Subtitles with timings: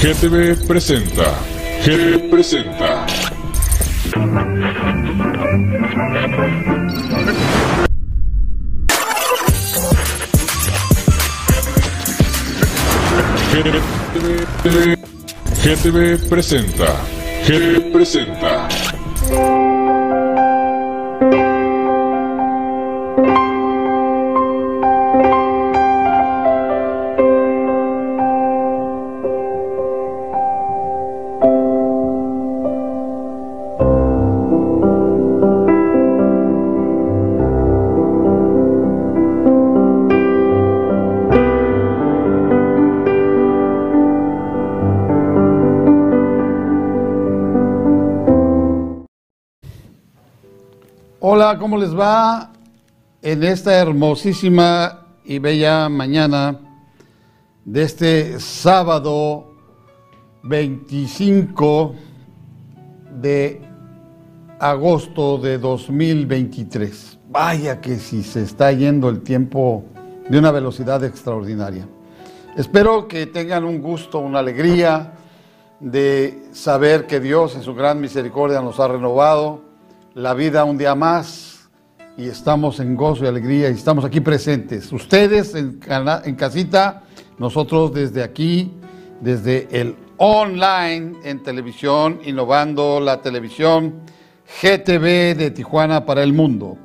[0.00, 1.34] GTV presenta.
[1.82, 3.04] GTV presenta.
[13.50, 14.96] GTV,
[15.62, 16.96] GTV presenta.
[17.44, 18.68] GTV presenta.
[51.96, 52.52] Va?
[53.22, 56.58] En esta hermosísima y bella mañana
[57.64, 59.52] de este sábado
[60.42, 61.94] 25
[63.20, 63.60] de
[64.58, 67.18] agosto de 2023.
[67.30, 69.84] Vaya que si se está yendo el tiempo
[70.28, 71.86] de una velocidad extraordinaria.
[72.56, 75.12] Espero que tengan un gusto, una alegría
[75.80, 79.60] de saber que Dios en su gran misericordia nos ha renovado
[80.14, 81.47] la vida un día más
[82.18, 84.92] y estamos en gozo y alegría y estamos aquí presentes.
[84.92, 85.78] Ustedes en,
[86.24, 87.04] en casita,
[87.38, 88.72] nosotros desde aquí,
[89.20, 94.00] desde el online en televisión, innovando la televisión
[94.60, 96.76] GTV de Tijuana para el mundo.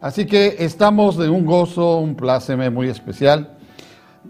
[0.00, 3.58] Así que estamos de un gozo, un pláceme muy especial,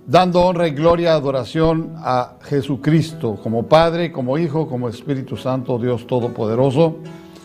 [0.09, 6.05] dando honra y gloria, adoración a Jesucristo como Padre, como Hijo, como Espíritu Santo, Dios
[6.09, 6.97] Todopoderoso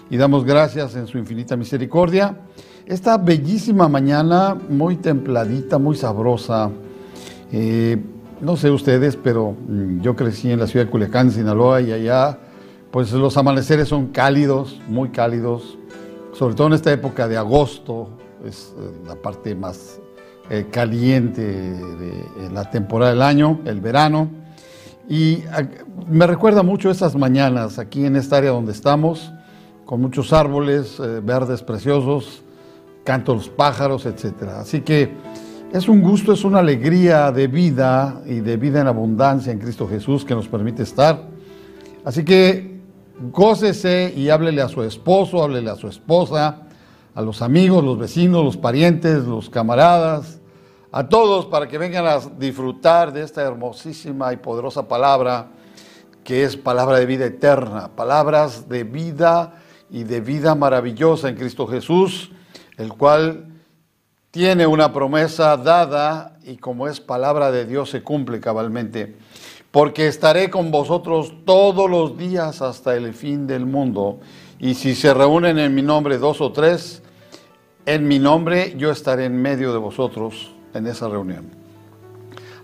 [0.09, 2.37] y damos gracias en su infinita misericordia.
[2.85, 6.69] Esta bellísima mañana, muy templadita, muy sabrosa.
[7.49, 7.97] Eh,
[8.41, 12.37] no sé ustedes, pero mm, yo crecí en la ciudad de Culiacán, Sinaloa, y allá,
[12.91, 15.77] pues los amaneceres son cálidos, muy cálidos,
[16.33, 18.09] sobre todo en esta época de agosto,
[18.45, 20.01] es eh, la parte más
[20.49, 24.27] eh, caliente de, la temporada del año, el verano.
[25.07, 25.63] Y ah,
[26.09, 29.31] me recuerda mucho esas mañanas aquí en esta área donde estamos
[29.85, 32.42] con muchos árboles verdes preciosos,
[33.03, 34.43] canto los pájaros, etc.
[34.57, 35.11] Así que
[35.71, 39.87] es un gusto, es una alegría de vida y de vida en abundancia en Cristo
[39.87, 41.27] Jesús que nos permite estar.
[42.05, 42.79] Así que
[43.31, 46.63] gócese y háblele a su esposo, háblele a su esposa,
[47.15, 50.39] a los amigos, los vecinos, los parientes, los camaradas,
[50.91, 55.47] a todos para que vengan a disfrutar de esta hermosísima y poderosa palabra
[56.23, 59.55] que es palabra de vida eterna, palabras de vida
[59.89, 62.31] y de vida maravillosa en Cristo Jesús,
[62.77, 63.45] el cual
[64.31, 69.15] tiene una promesa dada y como es palabra de Dios se cumple cabalmente.
[69.71, 74.19] Porque estaré con vosotros todos los días hasta el fin del mundo.
[74.59, 77.01] Y si se reúnen en mi nombre dos o tres,
[77.85, 81.51] en mi nombre yo estaré en medio de vosotros en esa reunión.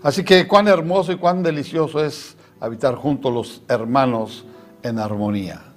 [0.02, 4.44] Así que cuán hermoso y cuán delicioso es habitar juntos los hermanos
[4.82, 5.69] en armonía.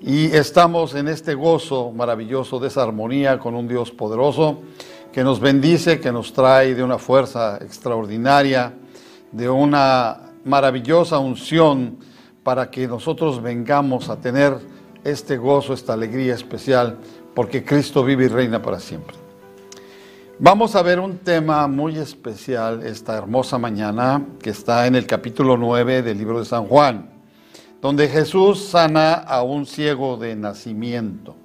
[0.00, 4.60] Y estamos en este gozo maravilloso de esa armonía con un Dios poderoso
[5.12, 8.74] que nos bendice, que nos trae de una fuerza extraordinaria,
[9.32, 11.98] de una maravillosa unción
[12.44, 14.56] para que nosotros vengamos a tener
[15.02, 16.98] este gozo, esta alegría especial,
[17.34, 19.16] porque Cristo vive y reina para siempre.
[20.38, 25.56] Vamos a ver un tema muy especial esta hermosa mañana que está en el capítulo
[25.56, 27.17] 9 del libro de San Juan
[27.80, 31.36] donde Jesús sana a un ciego de nacimiento.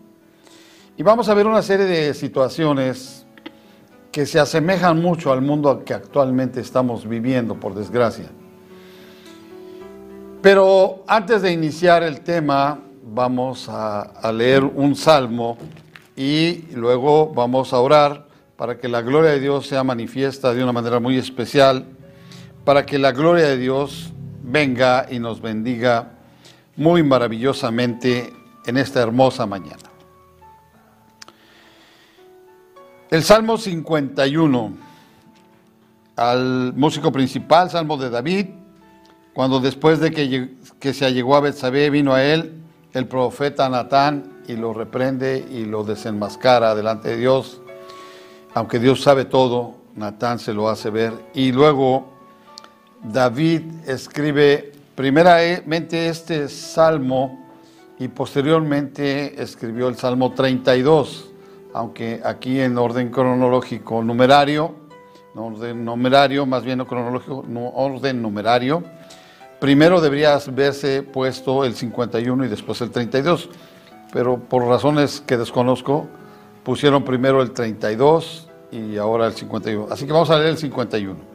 [0.97, 3.25] Y vamos a ver una serie de situaciones
[4.11, 8.29] que se asemejan mucho al mundo que actualmente estamos viviendo, por desgracia.
[10.41, 15.57] Pero antes de iniciar el tema, vamos a, leer un salmo
[16.15, 20.71] y luego vamos a orar para que la gloria de Dios sea manifiesta de una
[20.71, 21.85] manera muy especial,
[22.65, 24.13] para que la gloria de Dios
[24.43, 26.11] venga y nos bendiga
[26.75, 28.33] muy maravillosamente
[28.65, 29.89] en esta hermosa mañana.
[33.09, 34.73] El Salmo 51,
[36.15, 38.47] al músico principal, Salmo de David,
[39.33, 42.53] cuando después de que, que se allegó a Betsabé vino a él
[42.93, 47.61] el profeta Natán y lo reprende y lo desenmascara delante de Dios,
[48.53, 52.11] aunque Dios sabe todo, Natán se lo hace ver y luego
[53.03, 57.43] David escribe primeramente este salmo
[57.99, 61.31] y posteriormente escribió el Salmo 32,
[61.73, 64.75] aunque aquí en orden cronológico numerario,
[65.35, 68.83] orden numerario, más bien no cronológico, no orden numerario,
[69.59, 73.49] primero debería verse puesto el 51 y después el 32,
[74.11, 76.07] pero por razones que desconozco,
[76.63, 79.87] pusieron primero el 32 y ahora el 51.
[79.91, 81.32] Así que vamos a leer el 51.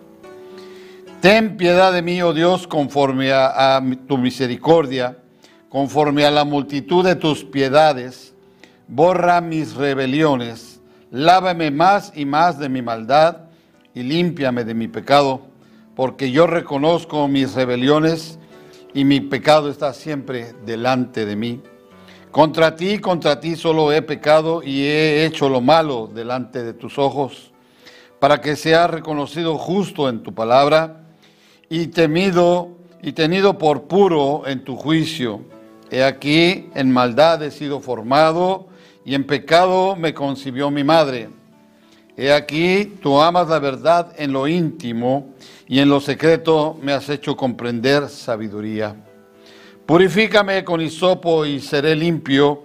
[1.20, 5.18] Ten piedad de mí, oh Dios, conforme a, tu misericordia,
[5.68, 8.36] conforme a la multitud de tus piedades,
[8.86, 10.80] borra mis rebeliones,
[11.10, 13.48] lávame más y más de mi maldad
[13.94, 15.40] y límpiame de mi pecado,
[15.96, 18.38] porque yo reconozco mis rebeliones
[18.94, 21.60] y mi pecado está siempre delante de mí.
[22.30, 26.96] Contra ti, contra ti solo he pecado y he hecho lo malo delante de tus
[26.96, 27.50] ojos,
[28.20, 31.06] para que sea reconocido justo en tu palabra
[31.68, 32.70] y temido
[33.02, 35.42] y tenido por puro en tu juicio.
[35.90, 38.68] He aquí, en maldad he sido formado
[39.04, 41.30] y en pecado me concibió mi madre.
[42.16, 45.34] He aquí, tú amas la verdad en lo íntimo
[45.68, 48.96] y en lo secreto me has hecho comprender sabiduría.
[49.86, 52.64] Purifícame con hisopo y seré limpio.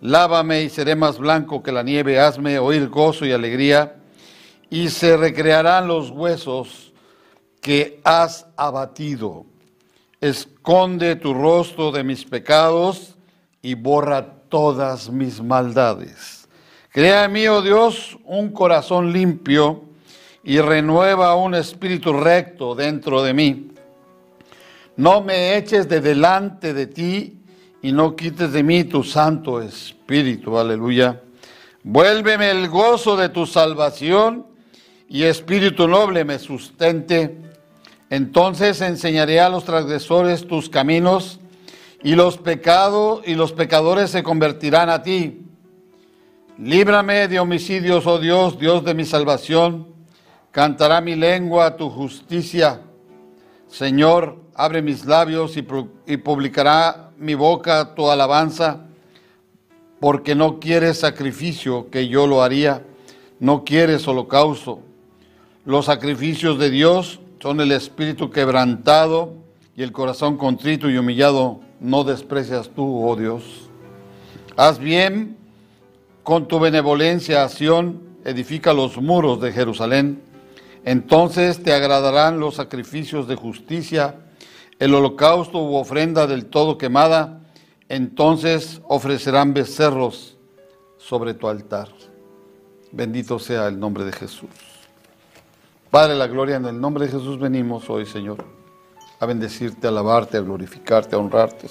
[0.00, 2.18] Lávame y seré más blanco que la nieve.
[2.18, 3.96] Hazme oír gozo y alegría.
[4.68, 6.85] Y se recrearán los huesos
[7.66, 9.44] que has abatido.
[10.20, 13.16] Esconde tu rostro de mis pecados
[13.60, 16.46] y borra todas mis maldades.
[16.92, 19.82] Crea en mí, oh Dios, un corazón limpio
[20.44, 23.72] y renueva un espíritu recto dentro de mí.
[24.96, 27.40] No me eches de delante de ti
[27.82, 30.56] y no quites de mí tu santo espíritu.
[30.56, 31.20] Aleluya.
[31.82, 34.46] Vuélveme el gozo de tu salvación
[35.08, 37.45] y espíritu noble me sustente.
[38.10, 41.40] Entonces enseñaré a los transgresores tus caminos
[42.02, 45.42] y los pecados y los pecadores se convertirán a ti.
[46.58, 49.88] Líbrame de homicidios, oh Dios, Dios de mi salvación.
[50.52, 52.80] Cantará mi lengua tu justicia.
[53.68, 55.66] Señor, abre mis labios y,
[56.06, 58.86] y publicará mi boca tu alabanza,
[60.00, 62.84] porque no quieres sacrificio, que yo lo haría,
[63.40, 64.80] no quieres holocausto.
[65.64, 69.34] Los sacrificios de Dios son el espíritu quebrantado
[69.76, 73.68] y el corazón contrito y humillado, no desprecias tú, oh Dios.
[74.56, 75.36] Haz bien
[76.22, 80.22] con tu benevolencia, Sión, edifica los muros de Jerusalén.
[80.84, 84.16] Entonces te agradarán los sacrificios de justicia,
[84.78, 87.42] el holocausto u ofrenda del todo quemada.
[87.88, 90.36] Entonces ofrecerán becerros
[90.96, 91.88] sobre tu altar.
[92.92, 94.75] Bendito sea el nombre de Jesús.
[95.96, 98.44] Padre, la gloria en el nombre de Jesús venimos hoy, Señor,
[99.18, 101.68] a bendecirte, a alabarte, a glorificarte, a honrarte,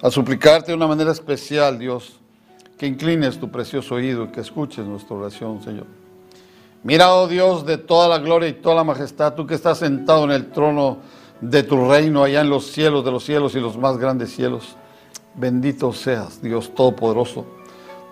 [0.00, 2.18] a suplicarte de una manera especial, Dios
[2.78, 5.84] que inclines tu precioso oído y que escuches nuestra oración, Señor.
[6.82, 10.24] Mira, oh Dios, de toda la gloria y toda la majestad, tú que estás sentado
[10.24, 11.00] en el trono
[11.42, 14.76] de tu reino allá en los cielos de los cielos y los más grandes cielos.
[15.34, 17.44] Bendito seas, Dios Todopoderoso.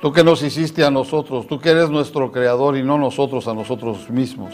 [0.02, 3.54] Tú que nos hiciste a nosotros, tú que eres nuestro creador y no nosotros a
[3.54, 4.52] nosotros mismos.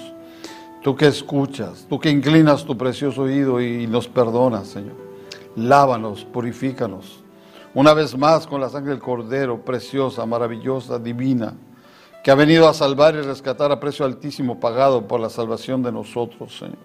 [0.82, 4.94] Tú que escuchas, tú que inclinas tu precioso oído y nos perdonas, Señor.
[5.56, 7.20] Lávanos, purifícanos
[7.72, 11.54] una vez más con la sangre del Cordero, preciosa, maravillosa, divina,
[12.24, 15.92] que ha venido a salvar y rescatar a precio altísimo pagado por la salvación de
[15.92, 16.78] nosotros, Señor.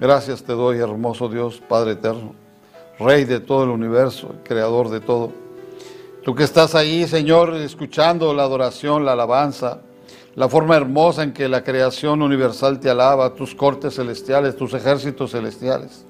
[0.00, 2.34] Gracias te doy, hermoso Dios, Padre eterno,
[2.98, 5.30] Rey de todo el universo, Creador de todo.
[6.24, 9.80] Tú que estás ahí, Señor, escuchando la adoración, la alabanza,
[10.36, 15.32] la forma hermosa en que la creación universal te alaba, tus cortes celestiales, tus ejércitos
[15.32, 16.04] celestiales.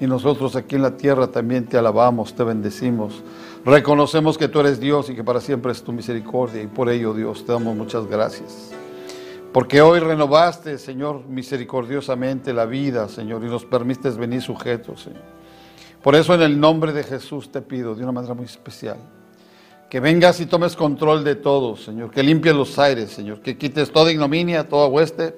[0.00, 3.22] Y nosotros aquí en la tierra también te alabamos, te bendecimos.
[3.64, 6.62] Reconocemos que tú eres Dios y que para siempre es tu misericordia.
[6.62, 8.72] Y por ello, Dios, te damos muchas gracias.
[9.52, 15.22] Porque hoy renovaste, Señor, misericordiosamente la vida, Señor, y nos permites venir sujetos, Señor.
[16.02, 18.98] Por eso en el nombre de Jesús te pido de una manera muy especial
[19.88, 23.92] que vengas y tomes control de todo, Señor, que limpies los aires, Señor, que quites
[23.92, 25.34] toda ignominia, toda hueste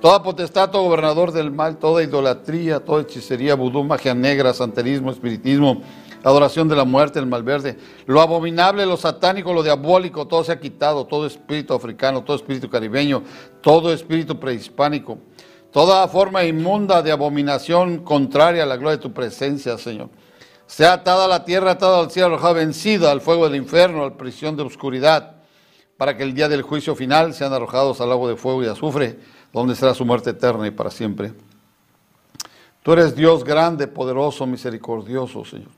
[0.00, 5.80] Toda potestad, todo gobernador del mal, toda idolatría, toda hechicería, vudú, magia negra, santerismo, espiritismo,
[6.22, 10.60] adoración de la muerte, el malverde, lo abominable, lo satánico, lo diabólico, todo se ha
[10.60, 13.22] quitado, todo espíritu africano, todo espíritu caribeño,
[13.62, 15.18] todo espíritu prehispánico,
[15.72, 20.10] toda forma inmunda de abominación contraria a la gloria de tu presencia, Señor.
[20.66, 24.10] Sea atada a la tierra, atada al cielo, arrojada, vencida al fuego del infierno, a
[24.10, 25.36] la prisión de oscuridad,
[25.96, 29.18] para que el día del juicio final sean arrojados al agua de fuego y azufre
[29.52, 31.32] donde será su muerte eterna y para siempre.
[32.82, 35.70] Tú eres Dios grande, poderoso, misericordioso, Señor.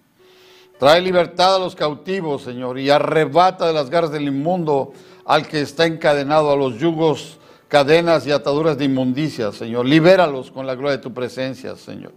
[0.78, 4.92] Trae libertad a los cautivos, Señor, y arrebata de las garras del inmundo
[5.24, 9.86] al que está encadenado a los yugos, cadenas y ataduras de inmundicia, Señor.
[9.86, 12.12] Libéralos con la gloria de tu presencia, Señor.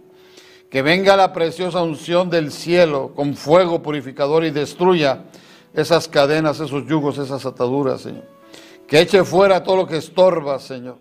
[0.72, 5.24] Que venga la preciosa unción del cielo con fuego purificador y destruya
[5.74, 8.24] esas cadenas, esos yugos, esas ataduras, Señor.
[8.86, 10.96] Que eche fuera todo lo que estorba, Señor.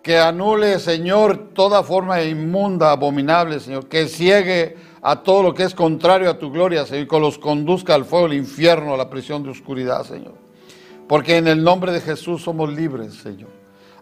[0.00, 3.88] Que anule, Señor, toda forma inmunda, abominable, Señor.
[3.88, 7.06] Que ciegue a todo lo que es contrario a tu gloria, Señor.
[7.06, 10.34] Y que los conduzca al fuego del infierno, a la prisión de oscuridad, Señor.
[11.08, 13.50] Porque en el nombre de Jesús somos libres, Señor.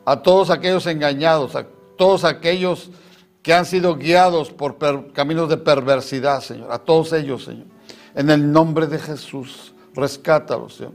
[0.05, 2.91] A todos aquellos engañados, a todos aquellos
[3.43, 4.79] que han sido guiados por
[5.13, 6.71] caminos de perversidad, Señor.
[6.71, 7.67] A todos ellos, Señor.
[8.15, 10.93] En el nombre de Jesús, rescátalos, Señor.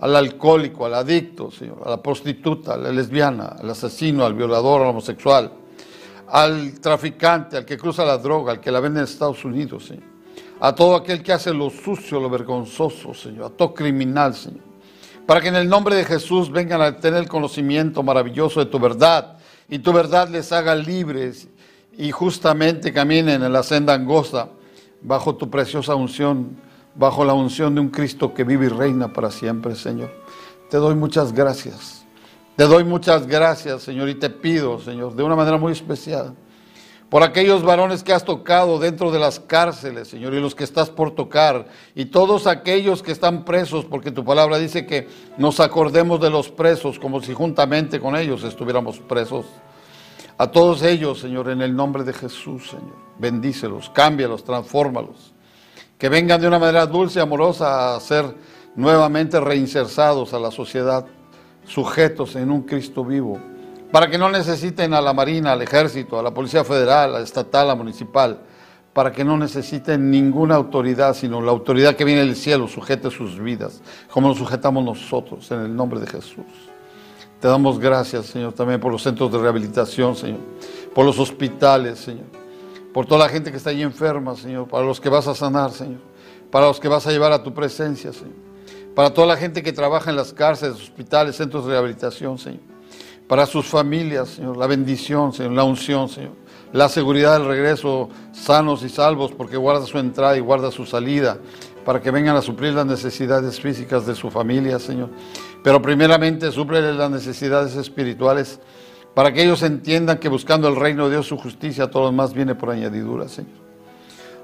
[0.00, 1.82] Al alcohólico, al adicto, Señor.
[1.84, 5.52] A la prostituta, a la lesbiana, al asesino, al violador, al homosexual.
[6.28, 10.04] Al traficante, al que cruza la droga, al que la vende en Estados Unidos, Señor.
[10.60, 13.44] A todo aquel que hace lo sucio, lo vergonzoso, Señor.
[13.44, 14.62] A todo criminal, Señor.
[15.26, 18.78] Para que en el nombre de Jesús vengan a tener el conocimiento maravilloso de tu
[18.78, 19.38] verdad
[19.68, 21.48] y tu verdad les haga libres
[21.96, 24.48] y justamente caminen en la senda angosta
[25.02, 26.56] bajo tu preciosa unción,
[26.94, 30.10] bajo la unción de un Cristo que vive y reina para siempre, Señor.
[30.70, 32.04] Te doy muchas gracias.
[32.56, 36.34] Te doy muchas gracias, Señor, y te pido, Señor, de una manera muy especial,
[37.10, 40.88] por aquellos varones que has tocado dentro de las cárceles, Señor, y los que estás
[40.88, 46.20] por tocar, y todos aquellos que están presos, porque tu palabra dice que nos acordemos
[46.20, 49.46] de los presos como si juntamente con ellos estuviéramos presos.
[50.36, 52.96] A todos ellos, Señor, en el nombre de Jesús, Señor.
[53.18, 55.32] Bendícelos, cámbialos, transfórmalos.
[55.96, 58.34] Que vengan de una manera dulce y amorosa a ser
[58.74, 61.06] nuevamente reinsertados a la sociedad,
[61.64, 63.38] sujetos en un Cristo vivo.
[63.92, 67.24] Para que no necesiten a la Marina, al Ejército, a la Policía Federal, a la
[67.24, 68.40] Estatal, a la Municipal.
[68.92, 73.38] Para que no necesiten ninguna autoridad, sino la autoridad que viene del cielo, sujete sus
[73.38, 76.73] vidas, como nos sujetamos nosotros, en el nombre de Jesús.
[77.44, 80.40] Te damos gracias, Señor, también por los centros de rehabilitación, Señor,
[80.94, 82.24] por los hospitales, Señor,
[82.90, 85.70] por toda la gente que está ahí enferma, Señor, para los que vas a sanar,
[85.70, 86.00] Señor,
[86.50, 88.32] para los que vas a llevar a tu presencia, Señor,
[88.94, 92.62] para toda la gente que trabaja en las cárceles, hospitales, centros de rehabilitación, Señor,
[93.28, 96.32] para sus familias, Señor, la bendición, Señor, la unción, Señor,
[96.72, 101.36] la seguridad del regreso sanos y salvos, porque guarda su entrada y guarda su salida,
[101.84, 105.10] para que vengan a suplir las necesidades físicas de su familia, Señor.
[105.62, 108.60] Pero primeramente súplele las necesidades espirituales
[109.14, 112.34] para que ellos entiendan que buscando el reino de Dios, su justicia, todo lo más
[112.34, 113.52] viene por añadidura, Señor.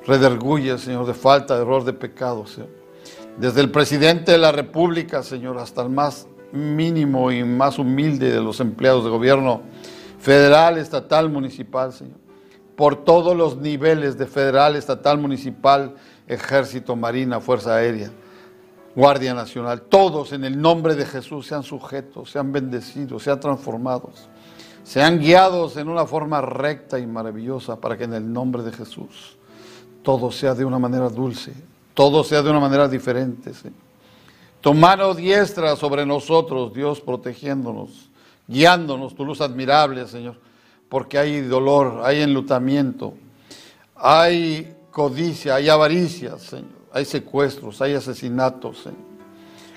[0.07, 2.71] Rederguye, Señor, de falta, de error, de pecado, Señor.
[3.37, 8.41] Desde el presidente de la República, Señor, hasta el más mínimo y más humilde de
[8.41, 9.63] los empleados de gobierno
[10.19, 12.19] federal, estatal, municipal, Señor.
[12.77, 15.97] Por todos los niveles de federal, estatal, municipal,
[16.31, 18.11] ejército, marina, fuerza aérea,
[18.95, 24.29] guardia nacional, todos en el nombre de Jesús sean sujetos, sean bendecidos, sean transformados,
[24.85, 29.37] sean guiados en una forma recta y maravillosa para que en el nombre de Jesús
[30.03, 31.53] todo sea de una manera dulce,
[31.95, 33.51] todo sea de una manera diferente.
[34.61, 38.09] Tu mano diestra sobre nosotros, Dios, protegiéndonos,
[38.47, 40.37] guiándonos, tu luz admirable, Señor,
[40.89, 43.15] porque hay dolor, hay enlutamiento,
[43.97, 49.11] hay codicia, hay avaricia, Señor, hay secuestros, hay asesinatos, Señor.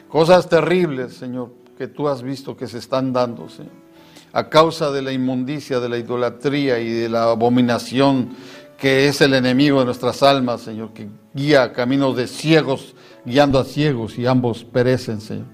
[0.09, 3.83] Cosas terribles, Señor, que tú has visto que se están dando, Señor.
[4.31, 8.35] A causa de la inmundicia, de la idolatría y de la abominación
[8.83, 13.63] que es el enemigo de nuestras almas, Señor, que guía caminos de ciegos, guiando a
[13.63, 15.45] ciegos y ambos perecen, Señor.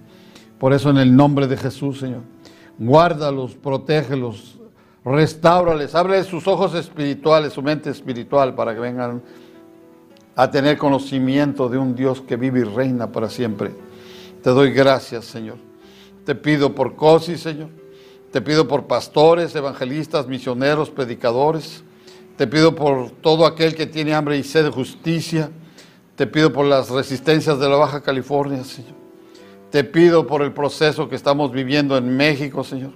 [0.58, 2.22] Por eso en el nombre de Jesús, Señor,
[2.80, 4.58] guárdalos, protégelos,
[5.06, 9.22] restáurales, ábrele sus ojos espirituales, su mente espiritual para que vengan
[10.40, 13.72] a tener conocimiento de un Dios que vive y reina para siempre.
[14.42, 15.58] Te doy gracias, Señor.
[16.24, 17.68] Te pido por COSI, Señor.
[18.32, 21.84] Te pido por pastores, evangelistas, misioneros, predicadores.
[22.38, 25.52] Te pido por todo aquel que tiene hambre y sed de justicia.
[26.16, 28.96] Te pido por las resistencias de la Baja California, Señor.
[29.72, 32.92] Te pido por el proceso que estamos viviendo en México, Señor.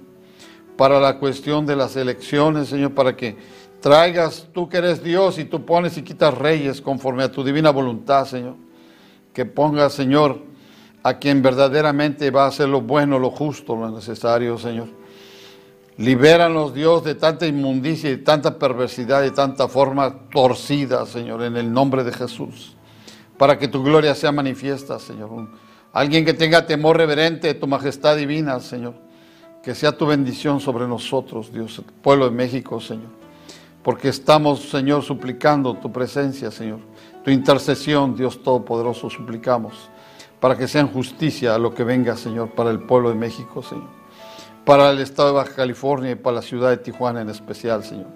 [0.78, 3.36] Para la cuestión de las elecciones, Señor, para que
[3.84, 7.68] traigas tú que eres Dios y tú pones y quitas reyes conforme a tu divina
[7.68, 8.54] voluntad, Señor.
[9.34, 10.38] Que pongas, Señor,
[11.02, 14.88] a quien verdaderamente va a hacer lo bueno, lo justo, lo necesario, Señor.
[15.98, 21.70] Libéranos, Dios, de tanta inmundicia y tanta perversidad y tanta forma torcida, Señor, en el
[21.70, 22.74] nombre de Jesús.
[23.36, 25.28] Para que tu gloria sea manifiesta, Señor.
[25.92, 28.94] Alguien que tenga temor reverente de tu majestad divina, Señor.
[29.62, 33.23] Que sea tu bendición sobre nosotros, Dios, pueblo de México, Señor
[33.84, 36.80] porque estamos, Señor, suplicando tu presencia, Señor.
[37.22, 39.90] Tu intercesión, Dios Todopoderoso, suplicamos
[40.40, 43.88] para que sean justicia a lo que venga, Señor, para el pueblo de México, Señor,
[44.66, 48.08] para el estado de Baja California y para la ciudad de Tijuana en especial, Señor.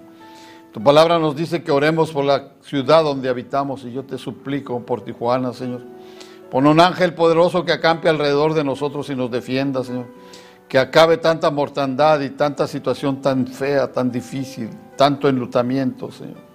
[0.71, 4.85] Tu palabra nos dice que oremos por la ciudad donde habitamos y yo te suplico
[4.85, 5.81] por Tijuana, Señor.
[6.51, 10.05] Pon un ángel poderoso que acampe alrededor de nosotros y nos defienda, Señor.
[10.69, 16.49] Que acabe tanta mortandad y tanta situación tan fea, tan difícil, tanto enlutamiento, Señor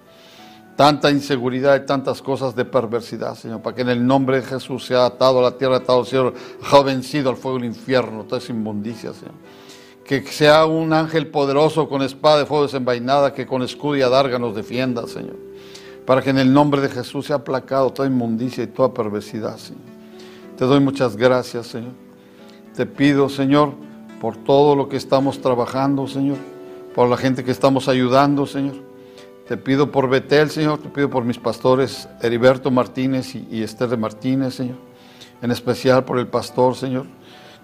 [0.77, 4.85] tanta inseguridad y tantas cosas de perversidad, Señor, para que en el nombre de Jesús
[4.85, 6.35] sea atado a la tierra, atado al cielo,
[6.85, 9.35] vencido al fuego del infierno, toda esa inmundicia, Señor.
[10.05, 14.39] Que sea un ángel poderoso con espada de fuego desenvainada, que con escudo y adarga
[14.39, 15.37] nos defienda, Señor.
[16.05, 19.83] Para que en el nombre de Jesús sea aplacado toda inmundicia y toda perversidad, Señor.
[20.59, 21.93] Te doy muchas gracias, Señor.
[22.77, 23.75] Te pido, Señor,
[24.25, 26.39] por todo lo que estamos trabajando, Señor.
[26.95, 28.77] Por la gente que estamos ayudando, Señor
[29.47, 34.55] te pido por Betel, Señor, te pido por mis pastores Heriberto Martínez y, Esther Martínez,
[34.55, 34.77] Señor.
[35.43, 37.05] En especial por el pastor, Señor.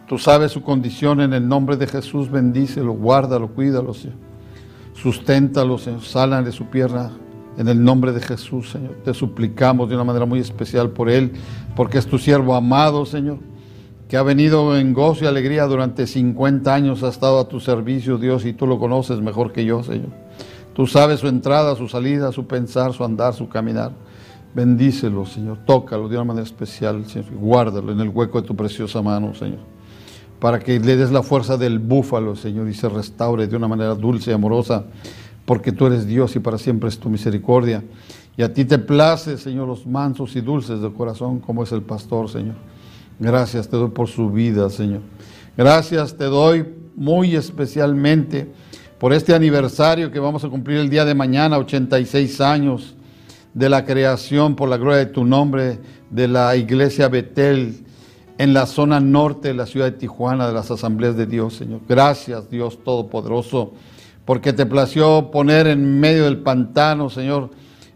[0.06, 4.18] Tú sabes su condición en el nombre de Jesús, bendícelo, guárdalo, cuídalo, Señor.
[4.92, 7.10] Susténtalo, Señor, salan de su pierna
[7.56, 8.96] en el nombre de Jesús, Señor.
[9.02, 11.32] Te suplicamos de una manera muy especial por él,
[11.74, 13.38] porque es tu siervo amado, Señor,
[14.10, 18.18] que ha venido en gozo y alegría durante 50 años, ha estado a tu servicio,
[18.18, 20.08] Dios, y tú lo conoces mejor que yo, Señor.
[20.74, 23.92] Tú sabes su entrada, su salida, su pensar, su andar, su caminar.
[24.52, 25.58] Bendícelo, Señor.
[25.64, 27.30] Tócalo de una manera especial, Señor.
[27.36, 29.60] Guárdalo en el hueco de tu preciosa mano, Señor.
[30.40, 33.94] Para que le des la fuerza del búfalo, Señor, y se restaure de una manera
[33.94, 34.86] dulce y amorosa,
[35.44, 37.84] porque tú eres Dios y para siempre es tu misericordia.
[38.36, 41.82] Y a ti te place, Señor, los mansos y dulces de corazón, como es el
[41.82, 42.56] pastor, Señor.
[43.20, 45.02] Gracias te doy por su vida, Señor.
[45.54, 46.64] Gracias te doy
[46.96, 48.50] muy especialmente
[48.98, 52.96] por este aniversario que vamos a cumplir el día de mañana, 86 años
[53.52, 57.84] de la creación por la gloria de tu nombre de la iglesia Betel
[58.38, 61.80] en la zona norte de la ciudad de Tijuana, de las asambleas de Dios, Señor.
[61.86, 63.74] Gracias, Dios Todopoderoso,
[64.24, 67.50] porque te plació poner en medio del pantano, Señor,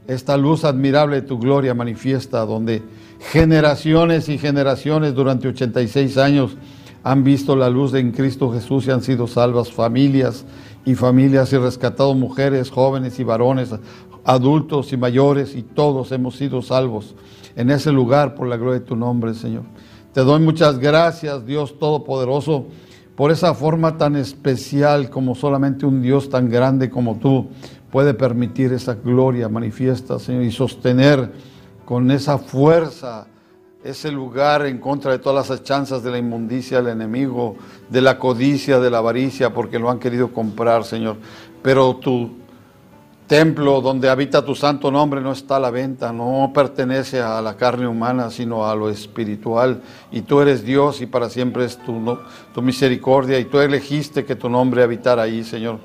[0.07, 2.83] esta luz admirable de tu gloria manifiesta, donde
[3.31, 6.57] generaciones y generaciones durante 86 años
[7.03, 10.45] han visto la luz en Cristo Jesús y han sido salvas familias
[10.85, 13.71] y familias y rescatado mujeres, jóvenes y varones,
[14.25, 17.15] adultos y mayores y todos hemos sido salvos
[17.57, 19.63] en ese lugar por la gloria de tu nombre, Señor.
[20.13, 22.67] Te doy muchas gracias, Dios Todopoderoso,
[23.17, 27.49] por esa forma tan especial como solamente un Dios tan grande como tú
[27.91, 31.54] puede permitir esa gloria manifiesta, Señor, y sostener
[31.85, 33.27] con esa fuerza
[33.85, 37.57] ese lugar en contra de todas las chanzas de la inmundicia del enemigo,
[37.91, 41.19] de la codicia, de la avaricia, porque lo han querido comprar, Señor.
[41.63, 42.31] Pero tu
[43.27, 47.59] templo donde habita tu santo nombre no está a la venta, no pertenece a la
[47.59, 49.83] carne humana, sino a lo espiritual.
[50.11, 52.19] Y tú eres Dios y para siempre es tu,
[52.55, 55.79] tu misericordia y tú elegiste que tu nombre habitara ahí, Señor.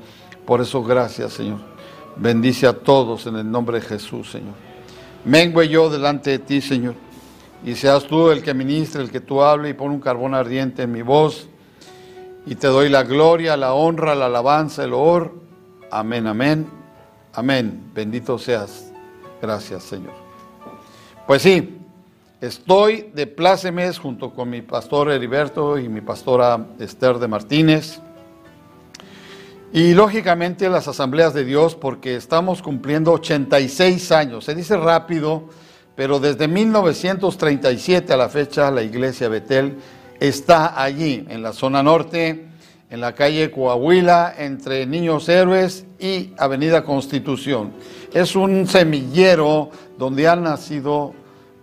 [0.45, 1.59] Por eso gracias, Señor.
[2.15, 4.68] Bendice a todos en el nombre de Jesús, Señor.
[5.25, 6.95] Mengue yo delante de ti, Señor
[7.63, 10.83] y seas tú el que ministre, el que tú hable y pon un carbón ardiente
[10.83, 11.47] en mi voz.
[12.45, 15.33] Y te doy la gloria, la honra, la alabanza, el honor.
[15.91, 16.67] Amén, amén,
[17.33, 17.91] amén.
[17.93, 18.91] Bendito seas.
[19.41, 20.13] Gracias, Señor.
[21.27, 21.77] Pues sí,
[22.41, 28.01] estoy de plácemes junto con mi pastor Heriberto y mi pastora Esther de Martínez.
[29.71, 34.45] Y lógicamente las asambleas de Dios, porque estamos cumpliendo 86 años.
[34.45, 35.43] Se dice rápido,
[35.95, 39.77] pero desde 1937 a la fecha la iglesia Betel
[40.19, 42.47] está allí, en la zona norte,
[42.89, 47.73] en la calle Coahuila, entre Niños Héroes y Avenida Constitución.
[48.11, 51.13] Es un semillero donde han nacido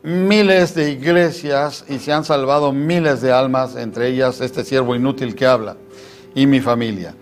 [0.04, 5.34] miles de iglesias y se han salvado miles de almas, entre ellas este siervo inútil
[5.34, 5.76] que habla
[6.36, 7.16] y mi familia.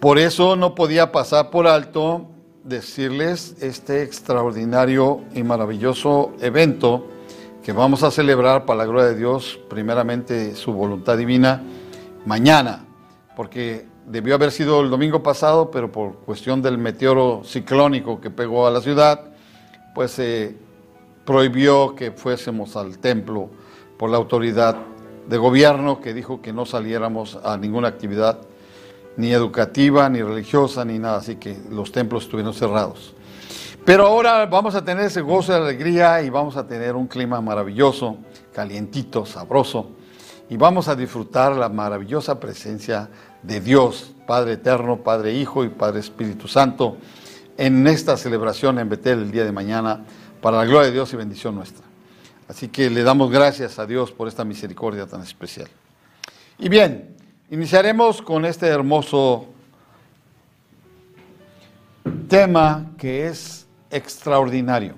[0.00, 2.28] Por eso no podía pasar por alto
[2.62, 7.08] decirles este extraordinario y maravilloso evento
[7.64, 11.64] que vamos a celebrar para la gloria de Dios, primeramente su voluntad divina,
[12.26, 12.84] mañana,
[13.34, 18.68] porque debió haber sido el domingo pasado, pero por cuestión del meteoro ciclónico que pegó
[18.68, 19.24] a la ciudad,
[19.96, 20.54] pues se
[21.24, 23.50] prohibió que fuésemos al templo
[23.98, 24.76] por la autoridad
[25.28, 28.38] de gobierno que dijo que no saliéramos a ninguna actividad
[29.18, 33.14] ni educativa, ni religiosa, ni nada, así que los templos estuvieron cerrados.
[33.84, 37.40] Pero ahora vamos a tener ese gozo de alegría y vamos a tener un clima
[37.40, 38.18] maravilloso,
[38.54, 39.90] calientito, sabroso,
[40.48, 43.10] y vamos a disfrutar la maravillosa presencia
[43.42, 46.96] de Dios, Padre Eterno, Padre Hijo y Padre Espíritu Santo,
[47.56, 50.04] en esta celebración en Betel el día de mañana,
[50.40, 51.84] para la gloria de Dios y bendición nuestra.
[52.46, 55.68] Así que le damos gracias a Dios por esta misericordia tan especial.
[56.60, 57.17] Y bien,
[57.50, 59.46] iniciaremos con este hermoso
[62.28, 64.94] tema que es extraordinario.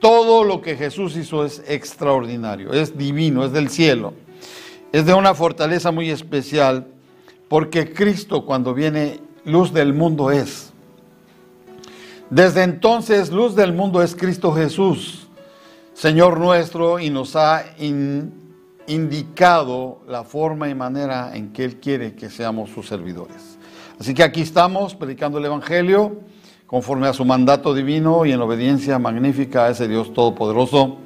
[0.00, 4.12] Todo lo que Jesús hizo es extraordinario, es divino, es del cielo,
[4.92, 6.86] es de una fortaleza muy especial,
[7.48, 10.72] porque Cristo cuando viene, luz del mundo es.
[12.30, 15.26] Desde entonces, luz del mundo es Cristo Jesús,
[15.94, 17.64] Señor nuestro, y nos ha
[18.88, 23.58] indicado la forma y manera en que Él quiere que seamos sus servidores.
[24.00, 26.20] Así que aquí estamos predicando el Evangelio
[26.66, 30.98] conforme a su mandato divino y en obediencia magnífica a ese Dios Todopoderoso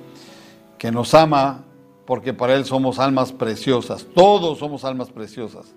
[0.78, 1.64] que nos ama
[2.06, 5.74] porque para Él somos almas preciosas, todos somos almas preciosas.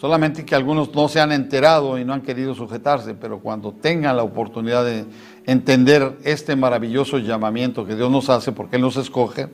[0.00, 4.16] Solamente que algunos no se han enterado y no han querido sujetarse, pero cuando tengan
[4.16, 5.04] la oportunidad de
[5.44, 9.50] entender este maravilloso llamamiento que Dios nos hace, porque Él nos escoge,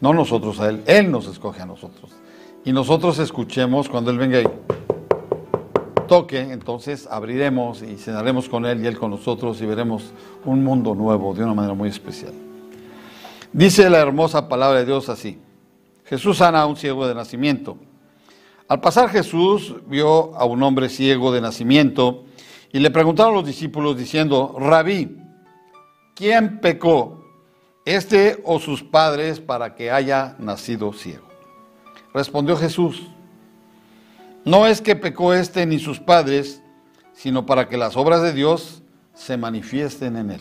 [0.00, 2.10] no nosotros a Él, Él nos escoge a nosotros.
[2.64, 4.46] Y nosotros escuchemos cuando Él venga y
[6.08, 10.12] toque, entonces abriremos y cenaremos con Él y Él con nosotros y veremos
[10.44, 12.32] un mundo nuevo de una manera muy especial.
[13.52, 15.38] Dice la hermosa palabra de Dios así.
[16.04, 17.76] Jesús sana a un ciego de nacimiento.
[18.66, 22.24] Al pasar Jesús vio a un hombre ciego de nacimiento
[22.72, 25.16] y le preguntaron los discípulos diciendo, Rabí,
[26.14, 27.17] ¿quién pecó,
[27.96, 31.28] este o sus padres, para que haya nacido ciego?
[32.12, 33.08] Respondió Jesús,
[34.44, 36.62] no es que pecó este ni sus padres,
[37.12, 38.82] sino para que las obras de Dios
[39.14, 40.40] se manifiesten en él.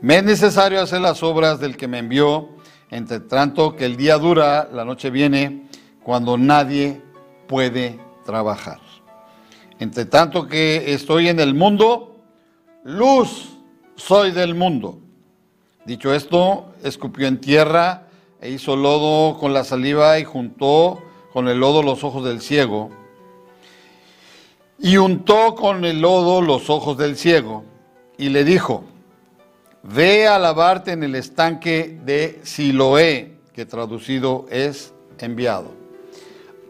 [0.00, 2.50] Me es necesario hacer las obras del que me envió,
[2.90, 5.68] entre tanto que el día dura, la noche viene,
[6.02, 7.02] cuando nadie
[7.46, 8.80] puede trabajar.
[9.78, 12.22] Entre tanto que estoy en el mundo,
[12.84, 13.50] luz
[13.96, 15.00] soy del mundo.
[15.84, 18.08] Dicho esto, escupió en tierra
[18.40, 22.90] e hizo lodo con la saliva y juntó con el lodo los ojos del ciego,
[24.78, 27.64] y untó con el lodo los ojos del ciego,
[28.16, 28.84] y le dijo,
[29.82, 35.72] ve a lavarte en el estanque de Siloé, que traducido es enviado.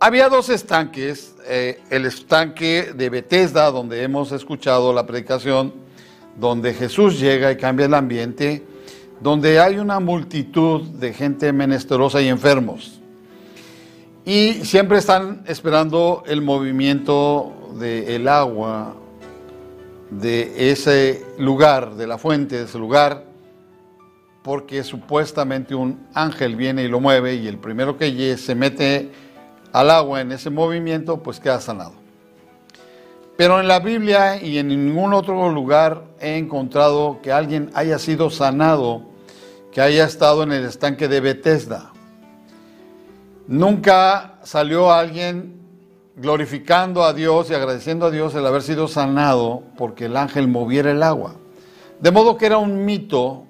[0.01, 5.75] Había dos estanques, eh, el estanque de Bethesda, donde hemos escuchado la predicación,
[6.37, 8.64] donde Jesús llega y cambia el ambiente,
[9.20, 13.00] donde hay una multitud de gente menesterosa y enfermos.
[14.24, 18.94] Y siempre están esperando el movimiento del agua
[20.11, 23.24] de ese lugar, de la fuente de ese lugar,
[24.42, 29.11] porque supuestamente un ángel viene y lo mueve y el primero que se mete
[29.72, 31.92] al agua en ese movimiento, pues queda sanado.
[33.37, 38.31] Pero en la Biblia y en ningún otro lugar he encontrado que alguien haya sido
[38.31, 39.02] sanado,
[39.79, 41.93] que haya estado en el estanque de Bethesda.
[43.47, 45.55] Nunca salió alguien
[46.17, 50.91] glorificando a Dios y agradeciendo a Dios el haber sido sanado porque el ángel moviera
[50.91, 51.37] el agua.
[52.01, 53.45] De modo que era un mito,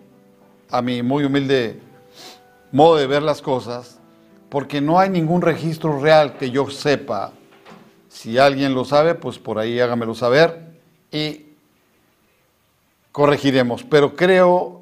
[0.69, 1.81] a mi muy humilde
[2.73, 3.99] modo de ver las cosas,
[4.51, 7.33] porque no hay ningún registro real que yo sepa.
[8.11, 10.79] Si alguien lo sabe, pues por ahí hágamelo saber
[11.11, 11.47] y
[13.12, 13.83] corregiremos.
[13.83, 14.78] Pero creo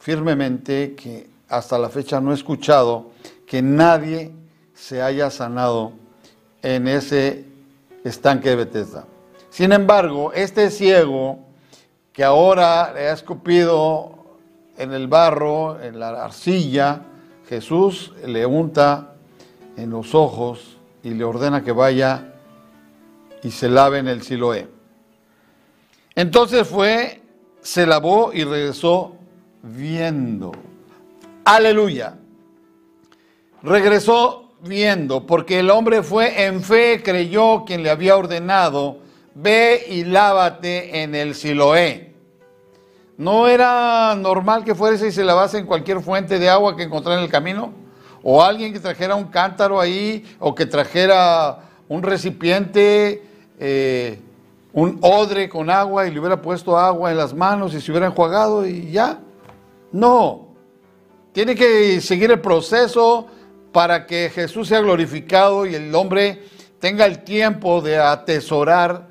[0.00, 3.12] firmemente que hasta la fecha no he escuchado
[3.46, 4.32] que nadie
[4.74, 5.92] se haya sanado
[6.62, 7.44] en ese
[8.02, 9.04] estanque de Bethesda.
[9.50, 11.38] Sin embargo, este ciego
[12.12, 14.38] que ahora le ha escupido
[14.78, 17.02] en el barro, en la arcilla,
[17.48, 19.14] Jesús le unta
[19.76, 22.34] en los ojos y le ordena que vaya
[23.42, 24.68] y se lave en el Siloé.
[26.14, 27.20] Entonces fue,
[27.60, 29.16] se lavó y regresó
[29.62, 30.52] viendo.
[31.44, 32.16] Aleluya
[33.62, 38.98] regresó viendo, porque el hombre fue en fe, creyó quien le había ordenado,
[39.34, 42.14] ve y lávate en el Siloé.
[43.16, 47.18] ¿No era normal que fuese y se lavase en cualquier fuente de agua que encontrara
[47.18, 47.72] en el camino?
[48.22, 53.22] ¿O alguien que trajera un cántaro ahí, o que trajera un recipiente,
[53.58, 54.20] eh,
[54.72, 58.06] un odre con agua y le hubiera puesto agua en las manos y se hubiera
[58.06, 59.20] enjuagado y ya?
[59.92, 60.48] No.
[61.32, 63.26] Tiene que seguir el proceso
[63.72, 66.42] para que Jesús sea glorificado y el hombre
[66.80, 69.08] tenga el tiempo de atesorar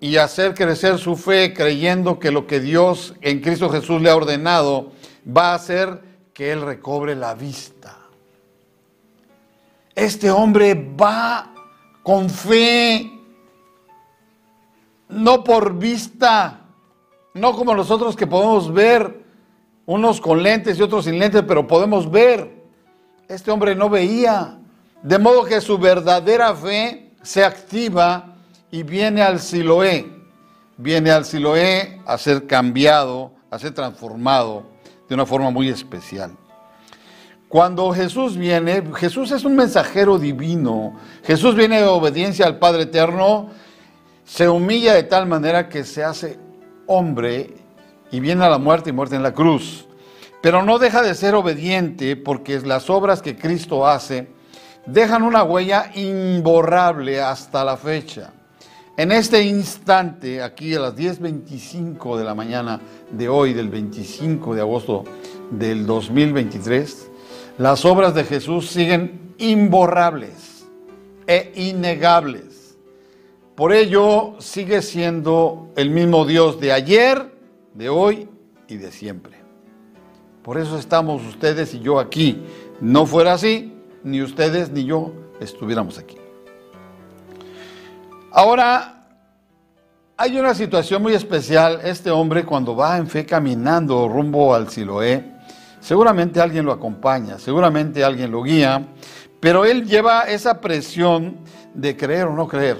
[0.00, 4.16] y hacer crecer su fe creyendo que lo que Dios en Cristo Jesús le ha
[4.16, 4.92] ordenado
[5.26, 7.96] va a hacer que él recobre la vista.
[9.94, 11.52] Este hombre va
[12.02, 13.10] con fe,
[15.08, 16.60] no por vista,
[17.34, 19.27] no como nosotros que podemos ver
[19.88, 22.62] unos con lentes y otros sin lentes, pero podemos ver.
[23.26, 24.58] Este hombre no veía,
[25.02, 28.34] de modo que su verdadera fe se activa
[28.70, 30.06] y viene al Siloé.
[30.76, 34.64] Viene al Siloé a ser cambiado, a ser transformado
[35.08, 36.32] de una forma muy especial.
[37.48, 40.98] Cuando Jesús viene, Jesús es un mensajero divino.
[41.24, 43.48] Jesús viene de obediencia al Padre Eterno,
[44.26, 46.38] se humilla de tal manera que se hace
[46.86, 47.67] hombre
[48.10, 49.86] y viene a la muerte y muerte en la cruz.
[50.40, 54.28] Pero no deja de ser obediente porque las obras que Cristo hace
[54.86, 58.32] dejan una huella imborrable hasta la fecha.
[58.96, 64.60] En este instante, aquí a las 10.25 de la mañana de hoy, del 25 de
[64.60, 65.04] agosto
[65.50, 67.08] del 2023,
[67.58, 70.66] las obras de Jesús siguen imborrables
[71.28, 72.76] e innegables.
[73.54, 77.37] Por ello sigue siendo el mismo Dios de ayer,
[77.78, 78.28] de hoy
[78.66, 79.38] y de siempre.
[80.42, 82.42] Por eso estamos ustedes y yo aquí.
[82.80, 86.16] No fuera así, ni ustedes ni yo estuviéramos aquí.
[88.32, 89.06] Ahora,
[90.16, 91.80] hay una situación muy especial.
[91.84, 95.24] Este hombre cuando va en fe caminando rumbo al Siloé,
[95.78, 98.88] seguramente alguien lo acompaña, seguramente alguien lo guía,
[99.38, 101.36] pero él lleva esa presión
[101.74, 102.78] de creer o no creer.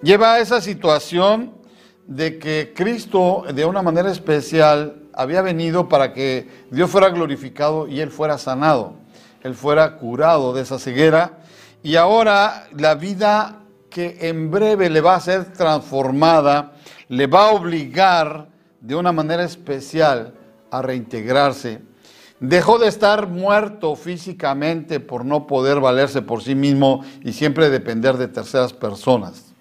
[0.00, 1.63] Lleva esa situación
[2.06, 8.00] de que Cristo de una manera especial había venido para que Dios fuera glorificado y
[8.00, 8.94] él fuera sanado,
[9.42, 11.38] él fuera curado de esa ceguera
[11.82, 16.72] y ahora la vida que en breve le va a ser transformada,
[17.08, 18.48] le va a obligar
[18.80, 20.34] de una manera especial
[20.70, 21.80] a reintegrarse.
[22.40, 28.16] Dejó de estar muerto físicamente por no poder valerse por sí mismo y siempre depender
[28.16, 29.53] de terceras personas.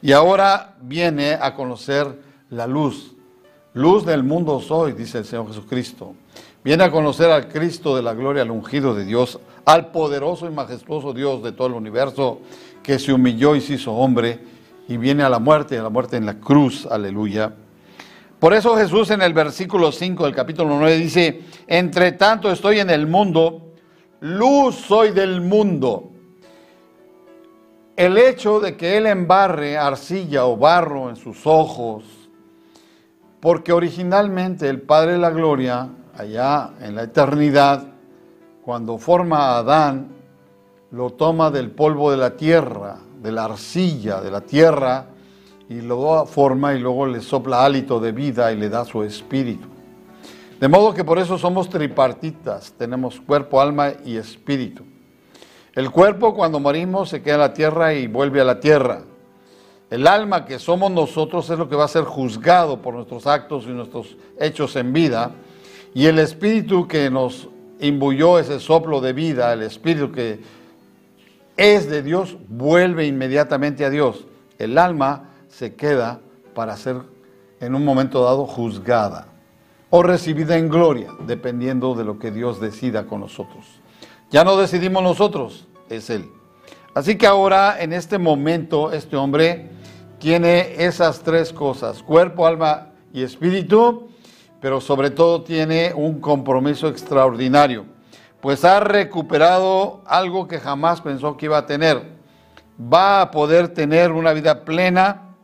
[0.00, 3.14] Y ahora viene a conocer la luz.
[3.74, 6.14] Luz del mundo soy, dice el Señor Jesucristo.
[6.62, 10.50] Viene a conocer al Cristo de la gloria, al ungido de Dios, al poderoso y
[10.50, 12.40] majestuoso Dios de todo el universo,
[12.82, 14.40] que se humilló y se hizo hombre
[14.88, 17.52] y viene a la muerte, a la muerte en la cruz, aleluya.
[18.38, 22.88] Por eso Jesús en el versículo 5 del capítulo 9 dice, entre tanto estoy en
[22.88, 23.74] el mundo,
[24.20, 26.10] luz soy del mundo.
[27.98, 32.04] El hecho de que Él embarre arcilla o barro en sus ojos,
[33.40, 37.82] porque originalmente el Padre de la Gloria, allá en la eternidad,
[38.62, 40.10] cuando forma a Adán,
[40.92, 45.06] lo toma del polvo de la tierra, de la arcilla de la tierra,
[45.68, 49.66] y lo forma y luego le sopla hálito de vida y le da su espíritu.
[50.60, 54.84] De modo que por eso somos tripartitas, tenemos cuerpo, alma y espíritu.
[55.78, 59.02] El cuerpo cuando morimos se queda en la tierra y vuelve a la tierra.
[59.88, 63.62] El alma que somos nosotros es lo que va a ser juzgado por nuestros actos
[63.64, 65.30] y nuestros hechos en vida.
[65.94, 67.46] Y el espíritu que nos
[67.78, 70.40] imbuyó ese soplo de vida, el espíritu que
[71.56, 74.24] es de Dios, vuelve inmediatamente a Dios.
[74.58, 76.18] El alma se queda
[76.56, 76.96] para ser
[77.60, 79.28] en un momento dado juzgada
[79.90, 83.78] o recibida en gloria, dependiendo de lo que Dios decida con nosotros.
[84.30, 86.30] Ya no decidimos nosotros, es Él.
[86.94, 89.70] Así que ahora, en este momento, este hombre
[90.18, 94.08] tiene esas tres cosas, cuerpo, alma y espíritu,
[94.60, 97.84] pero sobre todo tiene un compromiso extraordinario,
[98.40, 102.18] pues ha recuperado algo que jamás pensó que iba a tener.
[102.80, 105.34] Va a poder tener una vida plena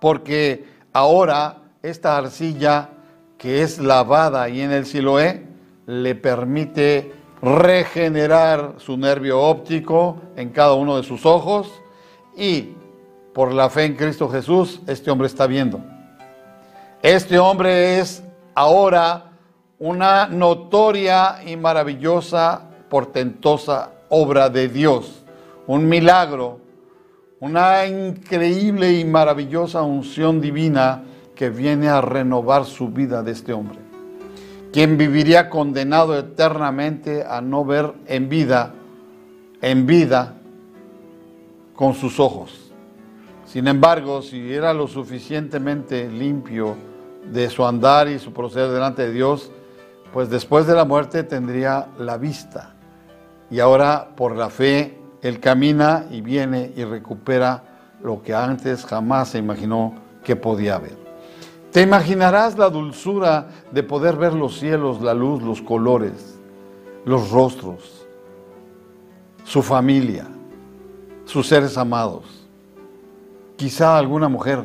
[0.00, 2.90] porque ahora esta arcilla
[3.36, 5.46] que es lavada ahí en el Siloé
[5.86, 11.70] le permite regenerar su nervio óptico en cada uno de sus ojos
[12.36, 12.74] y
[13.32, 15.80] por la fe en Cristo Jesús, este hombre está viendo.
[17.02, 18.22] Este hombre es
[18.54, 19.30] ahora
[19.78, 25.24] una notoria y maravillosa, portentosa obra de Dios,
[25.66, 26.58] un milagro,
[27.40, 31.04] una increíble y maravillosa unción divina
[31.36, 33.78] que viene a renovar su vida de este hombre,
[34.78, 38.74] quien viviría condenado eternamente a no ver en vida,
[39.60, 40.34] en vida,
[41.74, 42.70] con sus ojos.
[43.44, 46.76] Sin embargo, si era lo suficientemente limpio
[47.24, 49.50] de su andar y su proceder delante de Dios,
[50.12, 52.76] pues después de la muerte tendría la vista.
[53.50, 57.64] Y ahora por la fe, él camina y viene y recupera
[58.00, 61.07] lo que antes jamás se imaginó que podía haber.
[61.72, 66.38] Te imaginarás la dulzura de poder ver los cielos, la luz, los colores,
[67.04, 68.06] los rostros,
[69.44, 70.26] su familia,
[71.24, 72.38] sus seres amados
[73.58, 74.64] quizá alguna mujer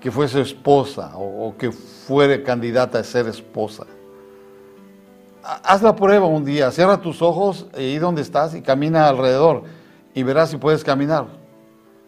[0.00, 3.84] que fuese esposa o, que fuere candidata a ser esposa.
[5.42, 9.64] haz la prueba un día, cierra tus ojos y donde estás y camina alrededor
[10.14, 11.26] y verás si puedes caminar.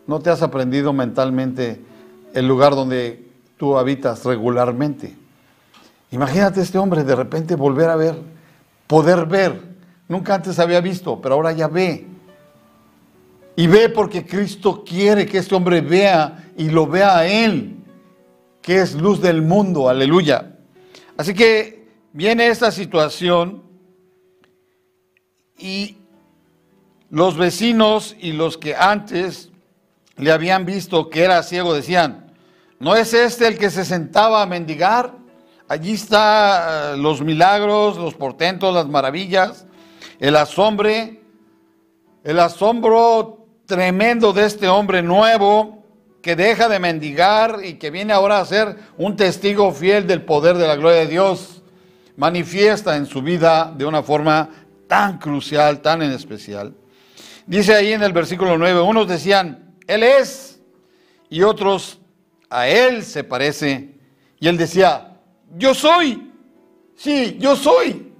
[0.07, 1.85] No te has aprendido mentalmente
[2.33, 3.29] el lugar donde
[3.61, 5.15] tú habitas regularmente.
[6.13, 8.15] Imagínate este hombre de repente volver a ver,
[8.87, 9.61] poder ver.
[10.09, 12.07] Nunca antes había visto, pero ahora ya ve.
[13.57, 17.77] Y ve porque Cristo quiere que este hombre vea y lo vea a Él,
[18.63, 20.57] que es luz del mundo, aleluya.
[21.19, 23.63] Así que viene esta situación
[25.59, 25.99] y
[27.11, 29.51] los vecinos y los que antes
[30.17, 32.30] le habían visto que era ciego decían,
[32.81, 35.13] ¿no es este el que se sentaba a mendigar?
[35.69, 39.67] Allí están eh, los milagros, los portentos, las maravillas,
[40.19, 40.91] el asombro,
[42.25, 45.85] el asombro tremendo de este hombre nuevo
[46.23, 50.57] que deja de mendigar y que viene ahora a ser un testigo fiel del poder
[50.57, 51.63] de la gloria de Dios,
[52.17, 54.51] manifiesta en su vida de una forma
[54.89, 56.75] tan crucial, tan en especial.
[57.47, 60.61] Dice ahí en el versículo 9, unos decían, Él es,
[61.29, 62.00] y otros,
[62.51, 63.95] a Él se parece.
[64.39, 65.17] Y Él decía,
[65.57, 66.33] yo soy,
[66.97, 68.13] sí, yo soy,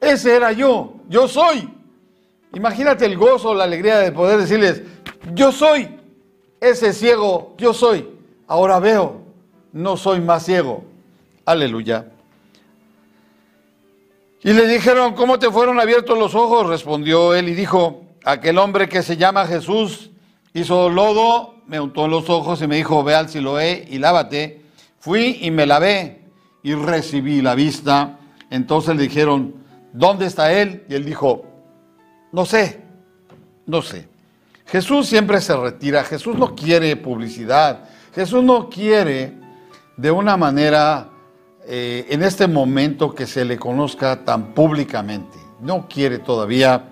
[0.00, 1.68] ese era yo, yo soy.
[2.54, 4.82] Imagínate el gozo, la alegría de poder decirles,
[5.34, 6.00] yo soy,
[6.60, 8.08] ese ciego, yo soy.
[8.46, 9.22] Ahora veo,
[9.72, 10.84] no soy más ciego.
[11.44, 12.06] Aleluya.
[14.42, 16.66] Y le dijeron, ¿cómo te fueron abiertos los ojos?
[16.68, 20.10] Respondió él y dijo, aquel hombre que se llama Jesús
[20.52, 24.62] hizo lodo, me untó los ojos y me dijo, ve al Siloé y lávate.
[24.98, 26.22] Fui y me lavé
[26.62, 28.18] y recibí la vista.
[28.50, 29.54] Entonces le dijeron,
[29.92, 30.84] ¿dónde está él?
[30.88, 31.44] Y él dijo,
[32.32, 32.80] no sé,
[33.66, 34.08] no sé.
[34.66, 39.34] Jesús siempre se retira, Jesús no quiere publicidad, Jesús no quiere
[39.96, 41.10] de una manera
[41.66, 46.84] eh, en este momento que se le conozca tan públicamente, no quiere todavía,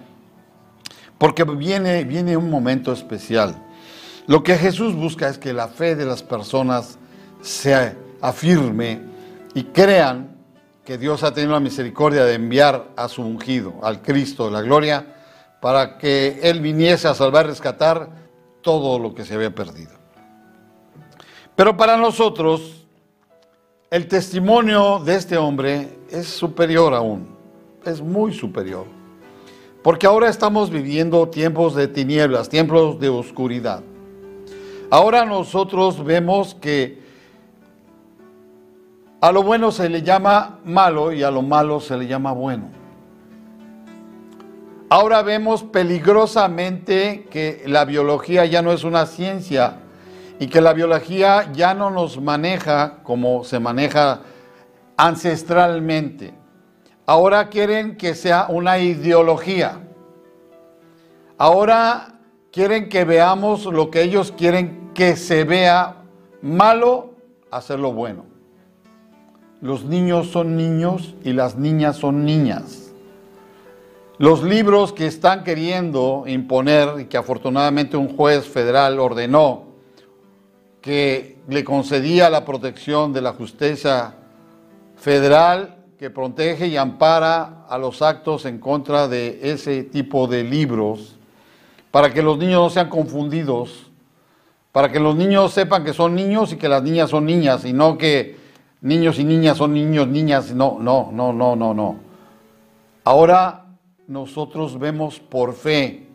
[1.19, 3.57] porque viene, viene un momento especial.
[4.27, 6.99] Lo que Jesús busca es que la fe de las personas
[7.41, 9.01] se afirme
[9.55, 10.37] y crean
[10.85, 14.63] que Dios ha tenido la misericordia de enviar a su ungido, al Cristo de la
[14.63, 15.15] gloria,
[15.61, 18.11] para que Él viniese a salvar, rescatar
[18.63, 19.93] todo lo que se había perdido.
[21.55, 22.87] Pero para nosotros,
[23.91, 27.37] el testimonio de este hombre es superior aún,
[27.85, 28.87] es muy superior.
[29.83, 33.83] Porque ahora estamos viviendo tiempos de tinieblas, tiempos de oscuridad.
[34.93, 37.01] Ahora nosotros vemos que
[39.23, 42.69] a lo bueno se le llama malo y a lo malo se le llama bueno.
[44.91, 49.79] Ahora vemos peligrosamente que la biología ya no es una ciencia
[50.39, 54.21] y que la biología ya no nos maneja como se maneja
[54.99, 56.35] ancestralmente.
[57.07, 59.81] Ahora quieren que sea una ideología.
[61.39, 62.19] Ahora
[62.53, 66.03] quieren que veamos lo que ellos quieren que se vea
[66.41, 67.15] malo,
[67.51, 68.25] hacerlo bueno.
[69.61, 72.93] Los niños son niños y las niñas son niñas.
[74.19, 79.65] Los libros que están queriendo imponer y que afortunadamente un juez federal ordenó
[80.81, 84.15] que le concedía la protección de la justicia
[84.97, 91.17] federal que protege y ampara a los actos en contra de ese tipo de libros,
[91.93, 93.92] para que los niños no sean confundidos,
[94.73, 97.75] para que los niños sepan que son niños y que las niñas son niñas, y
[97.75, 98.37] no que
[98.81, 101.97] niños y niñas son niños, niñas, no, no, no, no, no, no.
[103.05, 103.67] Ahora
[104.09, 106.07] nosotros vemos por fe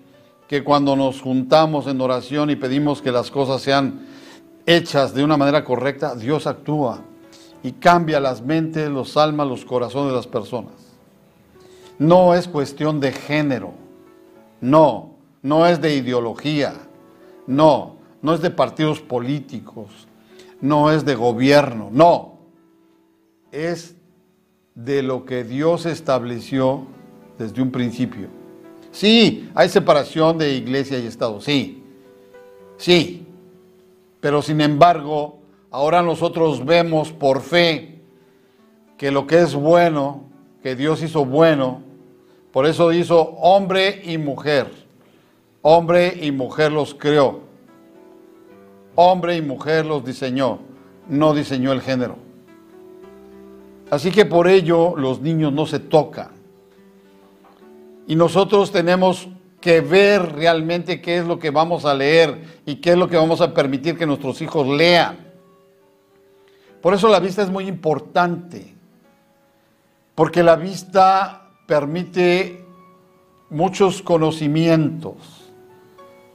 [0.47, 4.07] que cuando nos juntamos en oración y pedimos que las cosas sean
[4.65, 7.01] hechas de una manera correcta, Dios actúa
[7.63, 10.73] y cambia las mentes, los almas, los corazones de las personas.
[11.99, 13.73] No es cuestión de género,
[14.61, 16.73] no, no es de ideología,
[17.45, 20.07] no, no es de partidos políticos,
[20.61, 22.39] no es de gobierno, no,
[23.51, 23.95] es
[24.75, 26.85] de lo que Dios estableció
[27.37, 28.27] desde un principio.
[28.91, 31.83] Sí, hay separación de iglesia y Estado, sí,
[32.77, 33.27] sí,
[34.19, 35.39] pero sin embargo,
[35.71, 38.01] ahora nosotros vemos por fe
[38.97, 40.23] que lo que es bueno,
[40.63, 41.83] que Dios hizo bueno,
[42.51, 44.71] por eso hizo hombre y mujer,
[45.61, 47.41] hombre y mujer los creó,
[48.97, 50.59] hombre y mujer los diseñó,
[51.07, 52.17] no diseñó el género.
[53.91, 56.31] Así que por ello los niños no se tocan.
[58.07, 59.29] Y nosotros tenemos
[59.61, 63.17] que ver realmente qué es lo que vamos a leer y qué es lo que
[63.17, 65.27] vamos a permitir que nuestros hijos lean.
[66.81, 68.75] Por eso la vista es muy importante,
[70.15, 72.65] porque la vista permite
[73.49, 75.36] muchos conocimientos.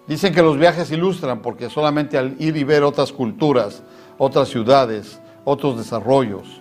[0.06, 3.82] Dicen que los viajes ilustran porque solamente al ir y ver otras culturas,
[4.18, 6.60] otras ciudades, otros desarrollos,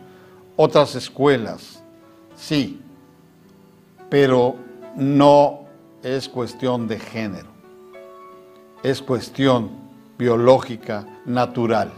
[0.56, 1.84] otras escuelas,
[2.36, 2.82] sí,
[4.10, 4.56] pero
[4.96, 5.62] no
[6.04, 7.50] es cuestión de género,
[8.84, 9.72] es cuestión
[10.18, 11.92] biológica, natural.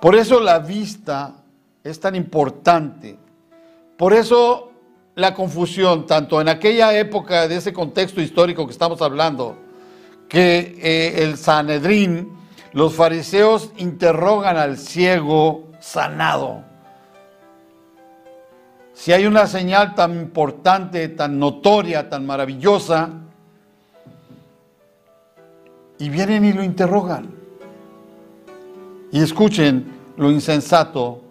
[0.00, 1.36] Por eso la vista
[1.82, 3.18] es tan importante.
[3.96, 4.70] Por eso
[5.14, 9.56] la confusión, tanto en aquella época de ese contexto histórico que estamos hablando,
[10.28, 12.30] que eh, el Sanedrín,
[12.72, 16.64] los fariseos interrogan al ciego sanado.
[18.94, 23.10] Si hay una señal tan importante, tan notoria, tan maravillosa,
[25.98, 27.30] y vienen y lo interrogan.
[29.12, 31.22] Y escuchen lo insensato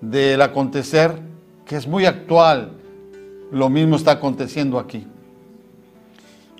[0.00, 1.18] del acontecer
[1.66, 2.72] que es muy actual.
[3.50, 5.06] Lo mismo está aconteciendo aquí.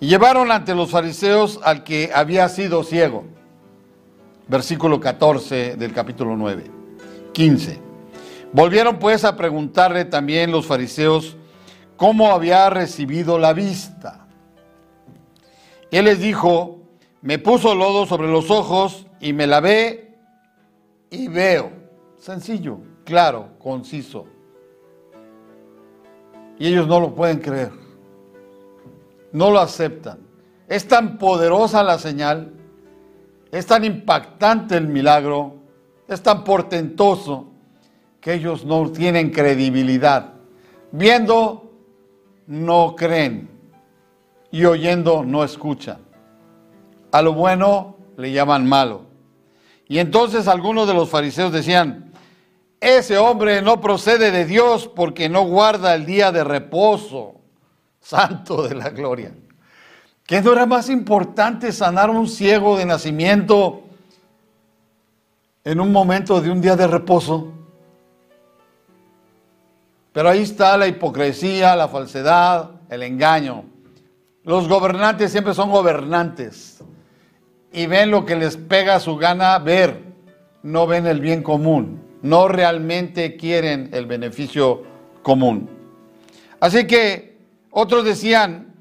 [0.02, 3.22] Y llevaron ante los fariseos al que había sido ciego.
[4.48, 6.64] Versículo 14 del capítulo 9.
[7.32, 7.78] 15.
[8.52, 11.36] Volvieron pues a preguntarle también los fariseos
[11.96, 14.26] cómo había recibido la vista.
[15.92, 16.80] Él les dijo,
[17.20, 20.18] me puso lodo sobre los ojos y me lavé
[21.10, 21.70] y veo.
[22.18, 24.26] Sencillo, claro, conciso.
[26.58, 27.81] Y ellos no lo pueden creer.
[29.32, 30.18] No lo aceptan.
[30.68, 32.52] Es tan poderosa la señal,
[33.50, 35.56] es tan impactante el milagro,
[36.08, 37.48] es tan portentoso
[38.20, 40.34] que ellos no tienen credibilidad.
[40.92, 41.72] Viendo,
[42.46, 43.50] no creen.
[44.50, 45.98] Y oyendo, no escuchan.
[47.10, 49.02] A lo bueno le llaman malo.
[49.88, 52.12] Y entonces algunos de los fariseos decían,
[52.80, 57.41] ese hombre no procede de Dios porque no guarda el día de reposo,
[58.02, 59.32] santo de la gloria.
[60.26, 63.82] ¿Qué no era más importante sanar a un ciego de nacimiento
[65.64, 67.52] en un momento de un día de reposo?
[70.12, 73.64] Pero ahí está la hipocresía, la falsedad, el engaño.
[74.44, 76.82] Los gobernantes siempre son gobernantes
[77.72, 80.02] y ven lo que les pega su gana ver,
[80.62, 84.82] no ven el bien común, no realmente quieren el beneficio
[85.22, 85.70] común.
[86.60, 87.31] Así que
[87.72, 88.74] otros decían,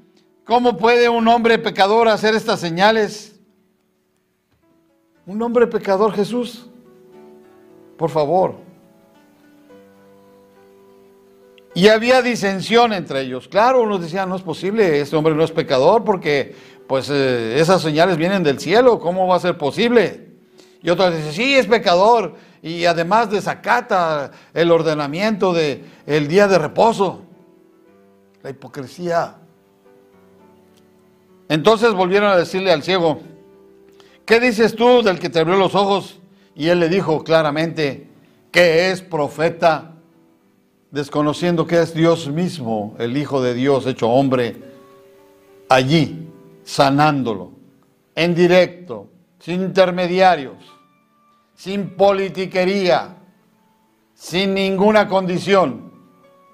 [0.44, 3.40] ¿cómo puede un hombre pecador hacer estas señales?
[5.26, 6.68] Un hombre pecador, Jesús,
[7.96, 8.56] por favor.
[11.74, 13.48] Y había disensión entre ellos.
[13.48, 16.54] Claro, unos decían, no es posible, este hombre no es pecador porque
[16.86, 20.32] pues eh, esas señales vienen del cielo, ¿cómo va a ser posible?
[20.82, 26.58] Y otros dicen, sí, es pecador y además desacata el ordenamiento del el día de
[26.58, 27.22] reposo.
[28.42, 29.36] La hipocresía.
[31.48, 33.20] Entonces volvieron a decirle al ciego,
[34.24, 36.18] ¿qué dices tú del que te abrió los ojos?
[36.54, 38.08] Y él le dijo claramente
[38.50, 39.92] que es profeta,
[40.90, 44.56] desconociendo que es Dios mismo, el Hijo de Dios hecho hombre,
[45.68, 46.28] allí
[46.64, 47.52] sanándolo,
[48.14, 50.56] en directo, sin intermediarios,
[51.54, 53.16] sin politiquería,
[54.14, 55.91] sin ninguna condición,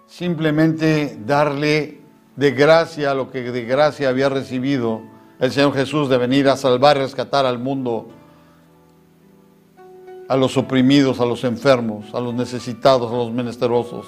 [0.08, 2.00] simplemente darle
[2.34, 5.02] de gracia lo que de gracia había recibido
[5.38, 8.08] el Señor Jesús de venir a salvar y rescatar al mundo,
[10.28, 14.06] a los oprimidos, a los enfermos, a los necesitados, a los menesterosos,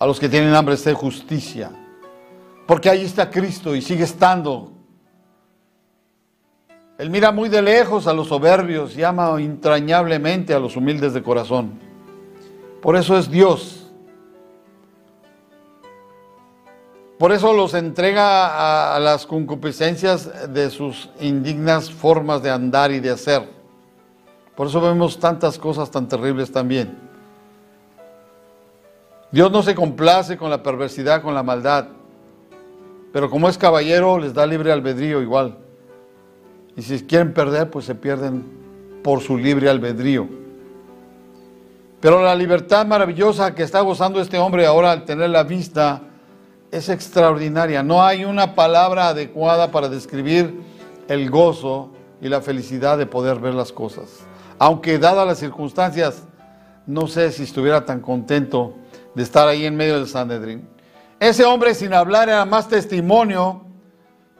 [0.00, 1.70] a los que tienen hambre de justicia.
[2.66, 4.72] Porque ahí está Cristo y sigue estando
[6.98, 11.22] él mira muy de lejos a los soberbios y ama entrañablemente a los humildes de
[11.22, 11.78] corazón.
[12.80, 13.85] Por eso es Dios.
[17.18, 23.10] Por eso los entrega a, las concupiscencias de sus indignas formas de andar y de
[23.10, 23.48] hacer.
[24.54, 26.98] Por eso vemos tantas cosas tan terribles también.
[29.30, 31.88] Dios no se complace con la perversidad, con la maldad,
[33.12, 35.56] pero como es caballero les da libre albedrío igual.
[36.76, 38.44] Y si quieren perder, pues se pierden
[39.02, 40.28] por su libre albedrío.
[42.00, 46.02] Pero la libertad maravillosa que está gozando este hombre ahora al tener la vista
[46.70, 47.82] es extraordinaria.
[47.82, 50.60] No hay una palabra adecuada para describir
[51.08, 51.90] el gozo
[52.20, 54.26] y la felicidad de poder ver las cosas.
[54.58, 56.24] Aunque dadas las circunstancias,
[56.86, 58.74] no sé si estuviera tan contento
[59.14, 60.68] de estar ahí en medio del Sanedrín.
[61.18, 63.64] Ese hombre sin hablar era más testimonio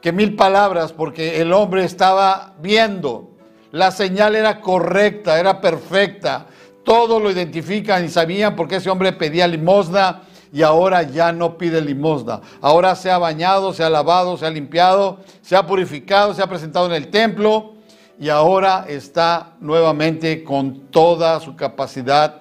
[0.01, 3.31] que mil palabras porque el hombre estaba viendo.
[3.73, 6.47] La señal era correcta, era perfecta.
[6.85, 10.23] Todos lo identifican y sabían porque ese hombre pedía limosna
[10.57, 12.41] y ahora ya no pide limosna.
[12.63, 16.47] Ahora se ha bañado, se ha lavado, se ha limpiado, se ha purificado, se ha
[16.47, 17.75] presentado en el templo
[18.19, 22.41] y ahora está nuevamente con toda su capacidad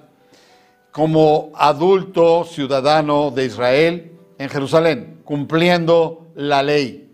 [0.94, 7.12] como adulto ciudadano de Israel en Jerusalén, cumpliendo la ley.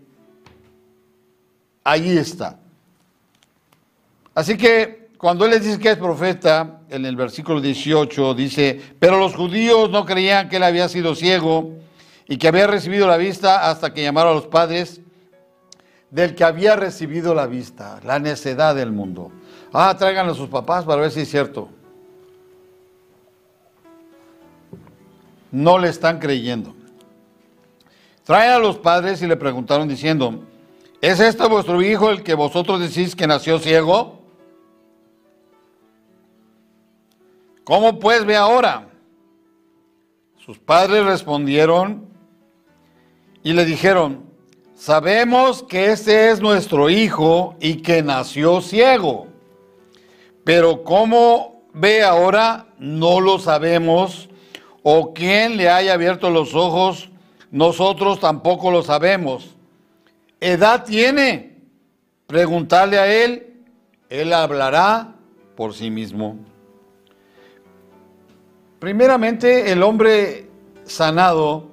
[1.82, 2.60] Allí está.
[4.36, 9.18] Así que cuando él les dice que es profeta, en el versículo 18 dice, pero
[9.18, 11.74] los judíos no creían que él había sido ciego
[12.26, 15.00] y que había recibido la vista hasta que llamaron a los padres
[16.10, 19.30] del que había recibido la vista, la necedad del mundo.
[19.72, 21.68] Ah, traigan a sus papás para ver si es cierto.
[25.52, 26.74] No le están creyendo.
[28.24, 30.42] Traen a los padres y le preguntaron diciendo,
[31.00, 34.21] ¿es este vuestro hijo el que vosotros decís que nació ciego?
[37.64, 38.88] ¿Cómo pues ve ahora?
[40.44, 42.08] Sus padres respondieron
[43.44, 44.24] y le dijeron,
[44.74, 49.28] sabemos que este es nuestro hijo y que nació ciego,
[50.44, 54.28] pero cómo ve ahora no lo sabemos,
[54.82, 57.10] o quién le haya abierto los ojos,
[57.52, 59.54] nosotros tampoco lo sabemos.
[60.40, 61.58] ¿Edad tiene?
[62.26, 63.62] Preguntarle a él,
[64.08, 65.14] él hablará
[65.54, 66.36] por sí mismo.
[68.82, 70.48] Primeramente, el hombre
[70.84, 71.68] sanado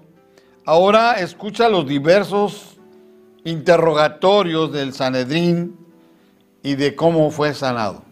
[0.63, 2.77] ahora escucha los diversos
[3.43, 5.75] interrogatorios del Sanedrín
[6.61, 8.03] y de cómo fue sanado.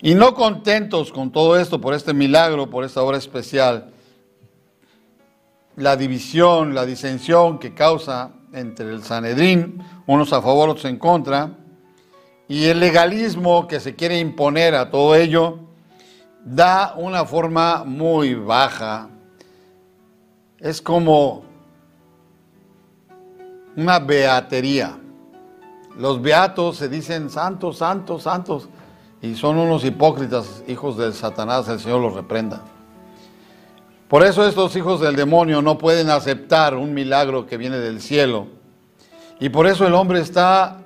[0.00, 3.90] Y no contentos con todo esto, por este milagro, por esta obra especial,
[5.76, 11.50] la división, la disensión que causa entre el Sanedrín, unos a favor, otros en contra,
[12.48, 15.67] y el legalismo que se quiere imponer a todo ello,
[16.54, 19.08] da una forma muy baja.
[20.58, 21.44] Es como
[23.76, 24.98] una beatería.
[25.96, 28.68] Los beatos se dicen santos, santos, santos,
[29.20, 32.60] y son unos hipócritas, hijos del Satanás, el Señor los reprenda.
[34.08, 38.46] Por eso estos hijos del demonio no pueden aceptar un milagro que viene del cielo.
[39.38, 40.78] Y por eso el hombre está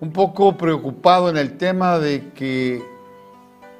[0.00, 2.89] un poco preocupado en el tema de que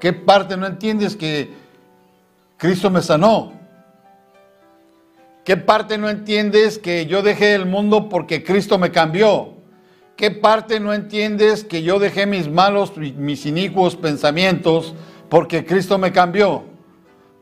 [0.00, 1.50] ¿Qué parte no entiendes que
[2.56, 3.52] Cristo me sanó?
[5.44, 9.54] ¿Qué parte no entiendes que yo dejé el mundo porque Cristo me cambió?
[10.16, 14.94] ¿Qué parte no entiendes que yo dejé mis malos, mis inicuos pensamientos
[15.28, 16.64] porque Cristo me cambió?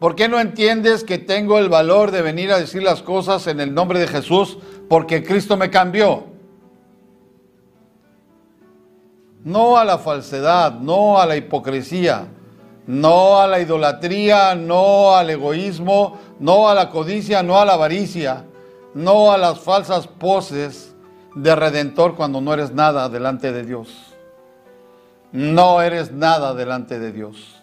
[0.01, 3.61] ¿Por qué no entiendes que tengo el valor de venir a decir las cosas en
[3.61, 6.25] el nombre de Jesús porque Cristo me cambió?
[9.45, 12.29] No a la falsedad, no a la hipocresía,
[12.89, 18.47] no a la idolatría, no al egoísmo, no a la codicia, no a la avaricia,
[18.95, 20.95] no a las falsas poses
[21.34, 23.91] de redentor cuando no eres nada delante de Dios.
[25.32, 27.61] No eres nada delante de Dios.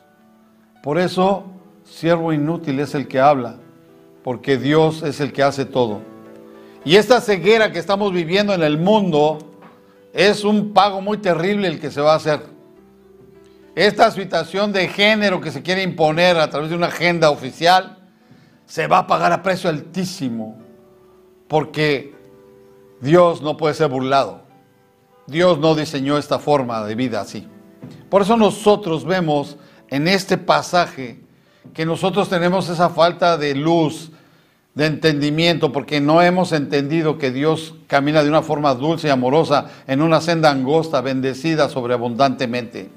[0.83, 1.45] Por eso,
[1.83, 3.55] siervo inútil es el que habla,
[4.23, 6.01] porque Dios es el que hace todo.
[6.83, 9.39] Y esta ceguera que estamos viviendo en el mundo
[10.13, 12.54] es un pago muy terrible el que se va a hacer.
[13.75, 17.97] Esta situación de género que se quiere imponer a través de una agenda oficial
[18.65, 20.57] se va a pagar a precio altísimo
[21.49, 22.15] porque
[23.01, 24.43] Dios no puede ser burlado.
[25.27, 27.49] Dios no diseñó esta forma de vida así.
[28.09, 29.57] Por eso nosotros vemos
[29.89, 31.19] en este pasaje
[31.73, 34.11] que nosotros tenemos esa falta de luz,
[34.73, 39.65] de entendimiento, porque no hemos entendido que Dios camina de una forma dulce y amorosa
[39.85, 42.89] en una senda angosta, bendecida sobreabundantemente.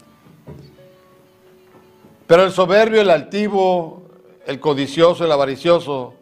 [2.28, 4.02] Pero el soberbio, el altivo,
[4.46, 6.12] el codicioso, el avaricioso,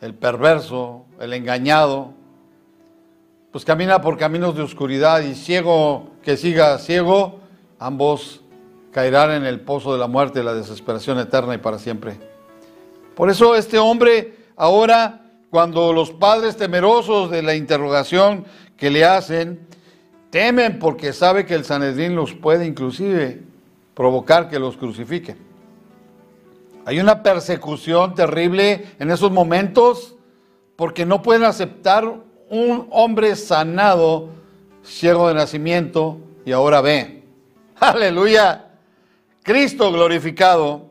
[0.00, 2.14] el perverso, el engañado,
[3.52, 7.40] pues camina por caminos de oscuridad y ciego que siga ciego,
[7.78, 8.40] ambos
[8.90, 12.18] caerán en el pozo de la muerte, la desesperación eterna y para siempre.
[13.14, 18.46] Por eso este hombre ahora, cuando los padres temerosos de la interrogación
[18.78, 19.60] que le hacen,
[20.30, 23.42] temen porque sabe que el Sanedrín los puede inclusive
[23.98, 25.36] provocar que los crucifiquen.
[26.86, 30.14] Hay una persecución terrible en esos momentos
[30.76, 32.04] porque no pueden aceptar
[32.48, 34.28] un hombre sanado,
[34.84, 37.24] ciego de nacimiento y ahora ve.
[37.80, 38.66] Aleluya.
[39.42, 40.90] Cristo glorificado.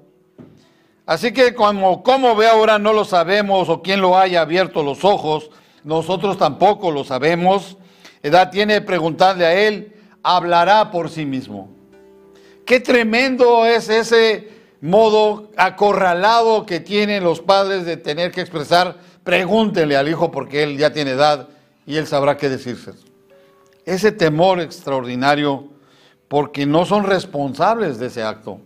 [1.05, 5.05] Así que como, como ve ahora no lo sabemos o quién lo haya abierto los
[5.05, 5.49] ojos,
[5.85, 7.77] nosotros tampoco lo sabemos.
[8.21, 11.76] Edad tiene preguntarle a él, hablará por sí mismo.
[12.67, 14.49] Qué tremendo es ese
[14.81, 20.77] modo acorralado que tienen los padres de tener que expresar, pregúntenle al hijo porque él
[20.77, 21.47] ya tiene edad
[21.85, 22.91] y él sabrá qué decirse.
[23.85, 25.69] Ese temor extraordinario
[26.27, 28.59] porque no son responsables de ese acto.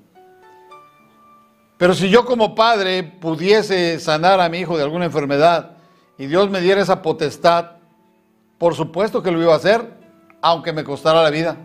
[1.78, 5.78] Pero si yo como padre pudiese sanar a mi hijo de alguna enfermedad
[6.18, 7.74] y Dios me diera esa potestad,
[8.58, 9.88] por supuesto que lo iba a hacer,
[10.42, 11.56] aunque me costara la vida.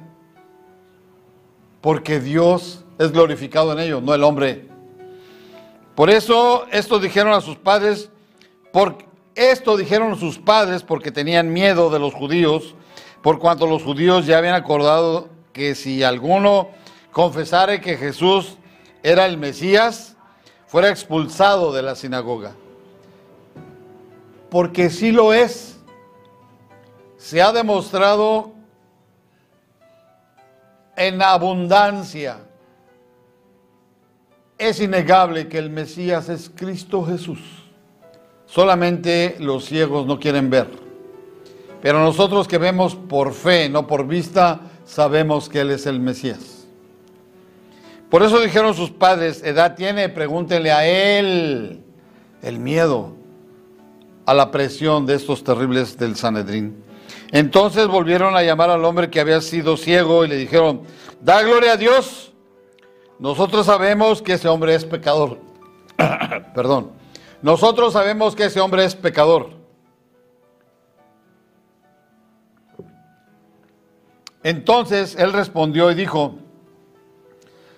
[1.87, 4.67] Porque Dios es glorificado en ello, no el hombre.
[5.95, 8.11] Por eso esto dijeron a sus padres,
[8.73, 8.99] por
[9.37, 12.75] esto dijeron sus padres porque tenían miedo de los judíos,
[13.23, 16.71] por cuanto los judíos ya habían acordado que si alguno
[17.13, 18.57] confesare que Jesús
[19.05, 20.17] era el Mesías,
[20.67, 22.57] fuera expulsado de la sinagoga.
[24.51, 25.79] Porque sí lo es.
[27.17, 28.56] Se ha demostrado
[30.97, 32.39] en abundancia.
[34.59, 37.41] Es innegable que el Mesías es Cristo Jesús.
[38.47, 40.69] Solamente los ciegos no quieren ver.
[41.83, 46.67] Pero nosotros que vemos por fe, no por vista, sabemos que Él es el Mesías.
[48.09, 51.83] Por eso dijeron sus padres, edad tiene, pregúntenle a Él
[52.43, 53.13] el miedo
[54.25, 56.86] a la presión de estos terribles del Sanedrín.
[57.33, 60.83] Entonces volvieron a llamar al hombre que había sido ciego y le dijeron,
[61.21, 62.33] da gloria a Dios.
[63.19, 65.39] Nosotros sabemos que ese hombre es pecador.
[66.55, 66.93] Perdón.
[67.43, 69.51] Nosotros sabemos que ese hombre es pecador.
[74.43, 76.37] Entonces él respondió y dijo,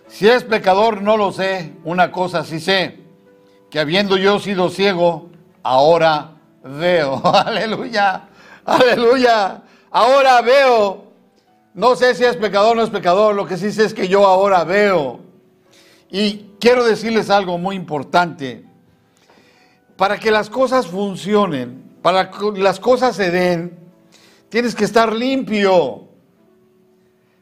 [0.07, 2.99] si es pecador no lo sé, una cosa sí sé,
[3.71, 5.31] que habiendo yo sido ciego,
[5.63, 6.33] ahora
[6.63, 7.23] veo.
[7.35, 8.28] Aleluya,
[8.69, 9.63] aleluya.
[9.91, 11.05] Ahora veo.
[11.75, 14.09] No sé si es pecador o no es pecador, lo que sí sé es que
[14.09, 15.21] yo ahora veo.
[16.11, 18.65] Y quiero decirles algo muy importante.
[19.97, 23.79] Para que las cosas funcionen, para que las cosas se den,
[24.49, 26.09] tienes que estar limpio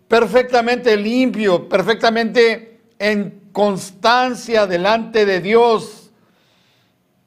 [0.08, 6.05] perfectamente limpio, perfectamente en constancia delante de Dios,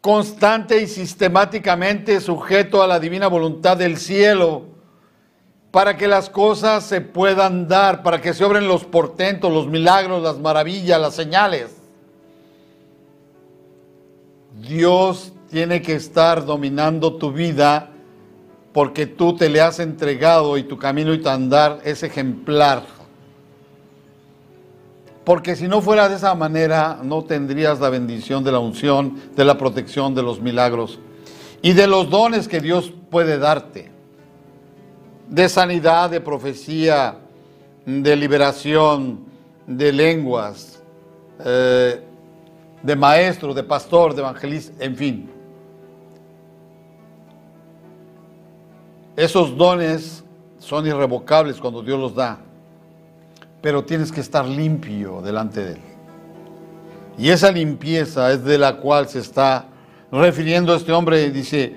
[0.10, 4.64] constante y sistemáticamente sujeto a la divina voluntad del cielo,
[5.70, 10.24] para que las cosas se puedan dar, para que se obren los portentos, los milagros,
[10.24, 11.76] las maravillas, las señales.
[14.68, 17.91] Dios tiene que estar dominando tu vida
[18.74, 22.82] porque tú te le has entregado y tu camino y tu andar es ejemplar.
[25.30, 29.46] Porque si no fuera de esa manera, no tendrías la bendición de la unción, de
[29.46, 30.98] la protección, de los milagros
[31.62, 33.92] y de los dones que Dios puede darte.
[35.28, 37.20] De sanidad, de profecía,
[37.86, 39.20] de liberación,
[39.68, 40.82] de lenguas,
[41.46, 42.02] eh,
[42.82, 45.30] de maestro, de pastor, de evangelista, en fin.
[49.16, 50.24] Esos dones
[50.58, 52.40] son irrevocables cuando Dios los da,
[53.62, 55.82] pero tienes que estar limpio delante de Él.
[57.18, 59.66] Y esa limpieza es de la cual se está
[60.12, 61.30] refiriendo este hombre.
[61.32, 61.76] Dice,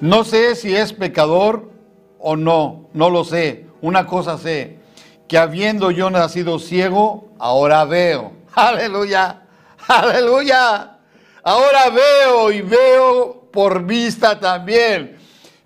[0.00, 1.70] no sé si es pecador
[2.18, 3.66] o no, no lo sé.
[3.80, 4.78] Una cosa sé,
[5.26, 8.32] que habiendo yo nacido ciego, ahora veo.
[8.54, 9.42] Aleluya,
[9.88, 10.98] aleluya.
[11.42, 15.16] Ahora veo y veo por vista también.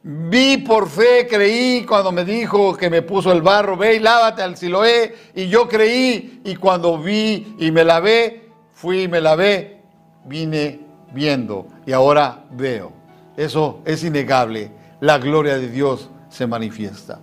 [0.09, 4.41] Vi por fe, creí cuando me dijo que me puso el barro, ve y lávate
[4.41, 9.83] al Siloé, y yo creí, y cuando vi y me lavé, fui y me lavé,
[10.25, 10.79] vine
[11.13, 12.93] viendo, y ahora veo.
[13.37, 17.19] Eso es innegable, la gloria de Dios se manifiesta.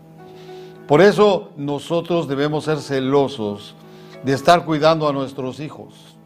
[0.85, 3.75] Por eso nosotros debemos ser celosos
[4.25, 6.17] de estar cuidando a nuestros hijos.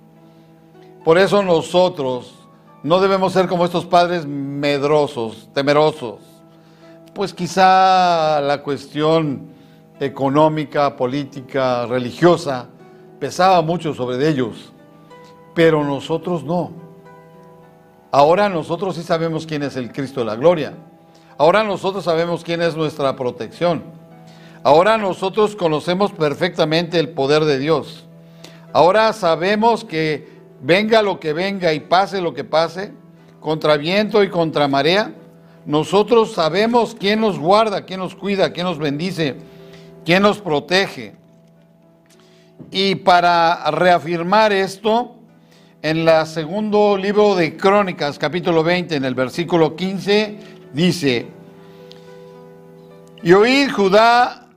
[1.04, 2.34] Por eso nosotros
[2.82, 6.37] no debemos ser como estos padres medrosos, temerosos
[7.18, 9.48] pues quizá la cuestión
[10.00, 12.68] económica, política, religiosa
[13.20, 14.72] pesaba mucho sobre ellos,
[15.56, 16.72] pero nosotros no.
[18.12, 20.76] Ahora nosotros sí sabemos quién es el Cristo de la gloria.
[21.40, 23.82] Ahora nosotros sabemos quién es nuestra protección.
[24.62, 28.06] Ahora nosotros conocemos perfectamente el poder de Dios.
[28.74, 30.28] Ahora sabemos que
[30.62, 32.94] venga lo que venga y pase lo que pase,
[33.40, 35.16] contra viento y contra marea,
[35.68, 39.36] nosotros sabemos quién nos guarda, quién nos cuida, quién nos bendice,
[40.06, 41.14] quién nos protege.
[42.72, 45.16] Y para reafirmar esto,
[45.82, 50.40] en el segundo libro de Crónicas, capítulo 20, en el versículo 15,
[50.72, 51.28] dice,
[53.22, 54.48] y oíd Judá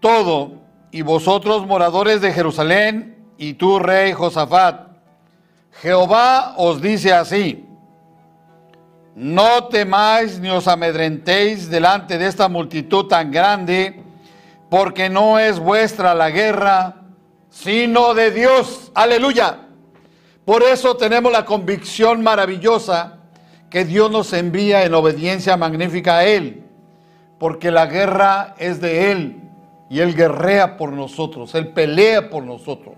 [0.00, 0.52] todo,
[0.90, 4.88] y vosotros moradores de Jerusalén, y tú rey Josafat,
[5.80, 7.64] Jehová os dice así,
[9.14, 14.02] no temáis ni os amedrentéis delante de esta multitud tan grande,
[14.70, 16.96] porque no es vuestra la guerra,
[17.50, 18.90] sino de Dios.
[18.94, 19.68] Aleluya.
[20.44, 23.18] Por eso tenemos la convicción maravillosa
[23.70, 26.64] que Dios nos envía en obediencia magnífica a Él,
[27.38, 29.40] porque la guerra es de Él
[29.88, 32.94] y Él guerrea por nosotros, Él pelea por nosotros.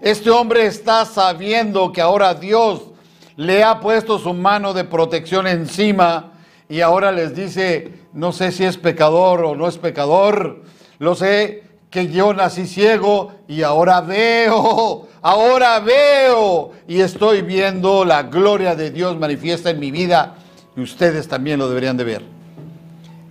[0.00, 2.90] Este hombre está sabiendo que ahora Dios
[3.38, 6.32] le ha puesto su mano de protección encima
[6.68, 10.64] y ahora les dice, no sé si es pecador o no es pecador,
[10.98, 18.24] lo sé que yo nací ciego y ahora veo, ahora veo y estoy viendo la
[18.24, 20.34] gloria de Dios manifiesta en mi vida
[20.76, 22.22] y ustedes también lo deberían de ver.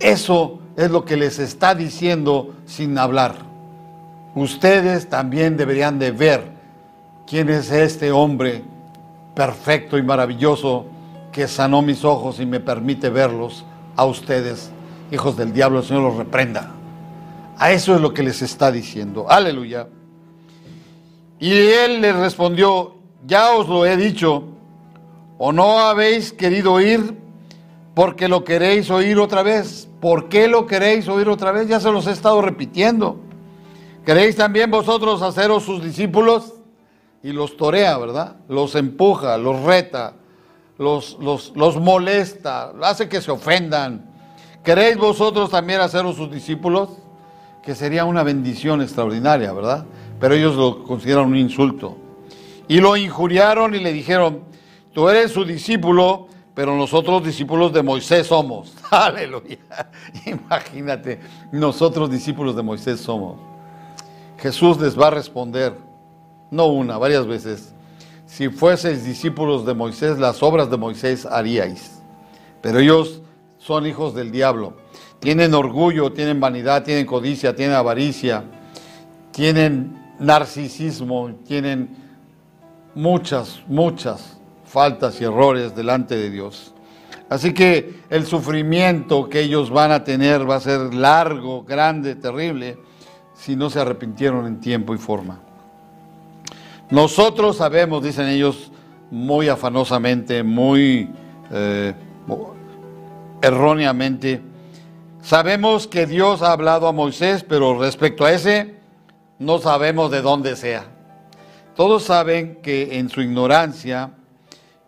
[0.00, 3.34] Eso es lo que les está diciendo sin hablar.
[4.34, 6.44] Ustedes también deberían de ver
[7.26, 8.64] quién es este hombre
[9.38, 10.86] perfecto y maravilloso
[11.30, 13.64] que sanó mis ojos y me permite verlos
[13.94, 14.72] a ustedes,
[15.12, 16.72] hijos del diablo, el Señor los reprenda.
[17.56, 19.26] A eso es lo que les está diciendo.
[19.30, 19.86] Aleluya.
[21.38, 22.96] Y él les respondió,
[23.28, 24.42] ya os lo he dicho,
[25.38, 27.16] o no habéis querido oír
[27.94, 29.88] porque lo queréis oír otra vez.
[30.00, 31.68] ¿Por qué lo queréis oír otra vez?
[31.68, 33.20] Ya se los he estado repitiendo.
[34.04, 36.57] ¿Queréis también vosotros haceros sus discípulos?
[37.22, 38.36] Y los torea, ¿verdad?
[38.48, 40.14] Los empuja, los reta,
[40.78, 44.10] los, los, los molesta, hace que se ofendan.
[44.62, 46.90] ¿Queréis vosotros también haceros sus discípulos?
[47.62, 49.84] Que sería una bendición extraordinaria, ¿verdad?
[50.20, 51.96] Pero ellos lo consideran un insulto.
[52.68, 54.42] Y lo injuriaron y le dijeron,
[54.92, 58.74] tú eres su discípulo, pero nosotros discípulos de Moisés somos.
[58.90, 59.58] Aleluya.
[60.26, 63.38] Imagínate, nosotros discípulos de Moisés somos.
[64.38, 65.74] Jesús les va a responder,
[66.50, 67.74] no una, varias veces,
[68.26, 72.02] si fueseis discípulos de Moisés, las obras de Moisés haríais.
[72.60, 73.22] Pero ellos
[73.58, 74.74] son hijos del diablo.
[75.18, 78.44] Tienen orgullo, tienen vanidad, tienen codicia, tienen avaricia,
[79.32, 81.88] tienen narcisismo, tienen
[82.94, 86.74] muchas, muchas faltas y errores delante de Dios.
[87.28, 92.78] Así que el sufrimiento que ellos van a tener va a ser largo, grande, terrible,
[93.34, 95.40] si no se arrepintieron en tiempo y forma.
[96.90, 98.72] Nosotros sabemos, dicen ellos,
[99.10, 101.10] muy afanosamente, muy
[101.50, 101.94] eh,
[103.42, 104.40] erróneamente,
[105.22, 108.76] sabemos que Dios ha hablado a Moisés, pero respecto a ese,
[109.38, 110.86] no sabemos de dónde sea.
[111.76, 114.10] Todos saben que en su ignorancia,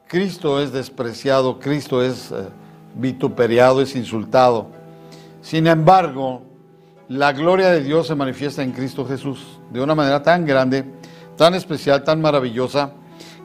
[0.09, 2.49] Cristo es despreciado, Cristo es eh,
[2.95, 4.69] vituperiado, es insultado.
[5.43, 6.43] Sin embargo,
[7.09, 10.85] la gloria de Dios se manifiesta en Cristo Jesús de una manera tan grande
[11.41, 12.93] tan especial, tan maravillosa,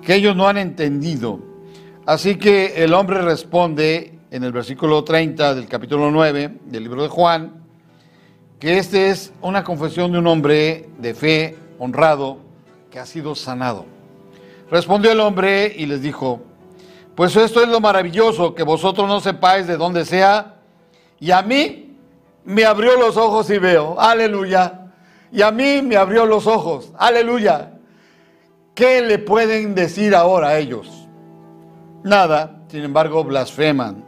[0.02, 1.40] que ellos no han entendido.
[2.06, 7.08] Así que el hombre responde en el versículo 30 del capítulo 9 del libro de
[7.08, 7.54] Juan,
[8.60, 12.40] que este es una confesión de un hombre de fe, honrado,
[12.92, 13.86] que ha sido sanado.
[14.70, 16.42] Respondió el hombre y les dijo,
[17.16, 20.56] pues esto es lo maravilloso, que vosotros no sepáis de dónde sea,
[21.18, 21.96] y a mí
[22.44, 24.92] me abrió los ojos y veo, aleluya,
[25.32, 27.72] y a mí me abrió los ojos, aleluya,
[28.76, 31.08] ¿Qué le pueden decir ahora a ellos?
[32.04, 34.04] Nada, sin embargo, blasfeman.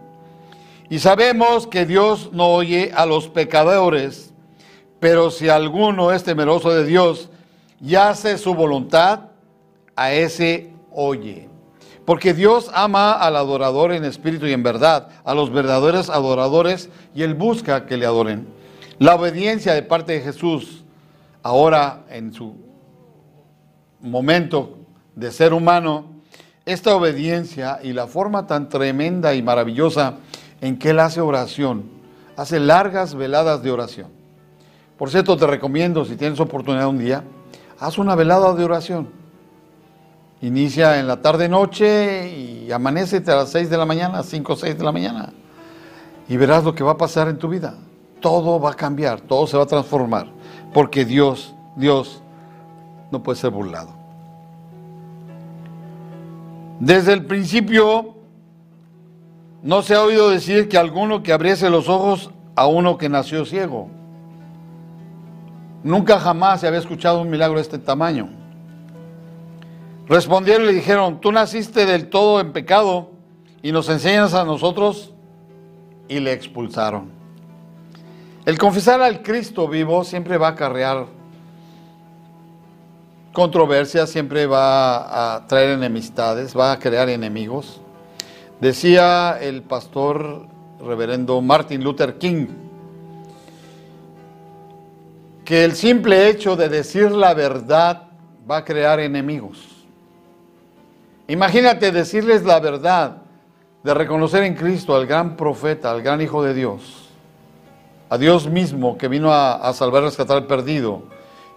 [0.90, 4.34] Y sabemos que Dios no oye a los pecadores,
[5.00, 7.30] pero si alguno es temeroso de Dios
[7.80, 9.32] y hace su voluntad,
[9.96, 11.48] a ese oye.
[12.04, 17.24] Porque Dios ama al adorador en espíritu y en verdad, a los verdaderos adoradores, y
[17.24, 18.50] Él busca que le adoren.
[19.00, 20.84] La obediencia de parte de Jesús,
[21.42, 22.67] ahora en su
[24.10, 24.78] momento
[25.16, 26.06] de ser humano,
[26.66, 30.16] esta obediencia y la forma tan tremenda y maravillosa
[30.62, 31.86] en que él hace oración,
[32.36, 34.08] hace largas veladas de oración.
[34.98, 37.24] Por cierto, te recomiendo, si tienes oportunidad un día,
[37.80, 39.10] haz una velada de oración.
[40.42, 44.78] Inicia en la tarde-noche y amanece a las 6 de la mañana, 5 o 6
[44.78, 45.34] de la mañana.
[46.28, 47.76] Y verás lo que va a pasar en tu vida.
[48.20, 50.28] Todo va a cambiar, todo se va a transformar.
[50.74, 52.22] Porque Dios, Dios
[53.12, 53.97] no puede ser burlado.
[56.80, 58.16] Desde el principio
[59.64, 63.46] no se ha oído decir que alguno que abriese los ojos a uno que nació
[63.46, 63.90] ciego.
[65.84, 68.30] Nunca jamás se había escuchado un milagro de este tamaño.
[70.08, 73.12] Respondieron y le dijeron, tú naciste del todo en pecado
[73.62, 75.14] y nos enseñas a nosotros
[76.08, 77.12] y le expulsaron.
[78.46, 81.17] El confesar al Cristo vivo siempre va a acarrear
[83.38, 87.80] controversia siempre va a traer enemistades, va a crear enemigos.
[88.60, 90.48] Decía el pastor
[90.84, 92.48] reverendo Martin Luther King
[95.46, 98.08] que el simple hecho de decir la verdad
[98.50, 99.60] va a crear enemigos.
[101.28, 103.18] Imagínate decirles la verdad,
[103.84, 107.12] de reconocer en Cristo al gran profeta, al gran Hijo de Dios,
[108.10, 111.04] a Dios mismo que vino a, salvar y rescatar al perdido,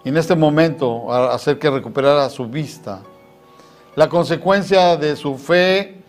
[0.03, 3.01] y en este momento hacer que recuperara su vista.
[3.95, 6.01] La consecuencia de su fe,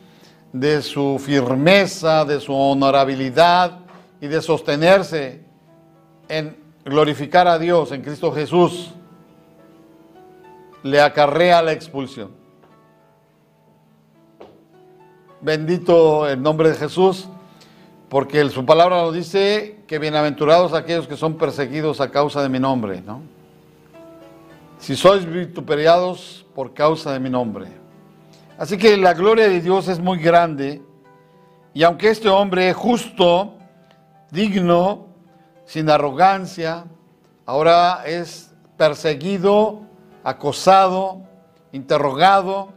[0.52, 3.80] de su firmeza, de su honorabilidad
[4.20, 5.42] y de sostenerse
[6.28, 8.92] en glorificar a Dios en Cristo Jesús,
[10.82, 12.30] le acarrea la expulsión.
[15.40, 17.28] Bendito el nombre de Jesús,
[18.08, 22.60] porque su palabra nos dice que bienaventurados aquellos que son perseguidos a causa de mi
[22.60, 23.22] nombre, ¿no?
[24.82, 27.68] Si sois vituperiados por causa de mi nombre.
[28.58, 30.82] Así que la gloria de Dios es muy grande,
[31.72, 33.54] y aunque este hombre justo,
[34.32, 35.06] digno,
[35.66, 36.84] sin arrogancia,
[37.46, 39.82] ahora es perseguido,
[40.24, 41.20] acosado,
[41.70, 42.72] interrogado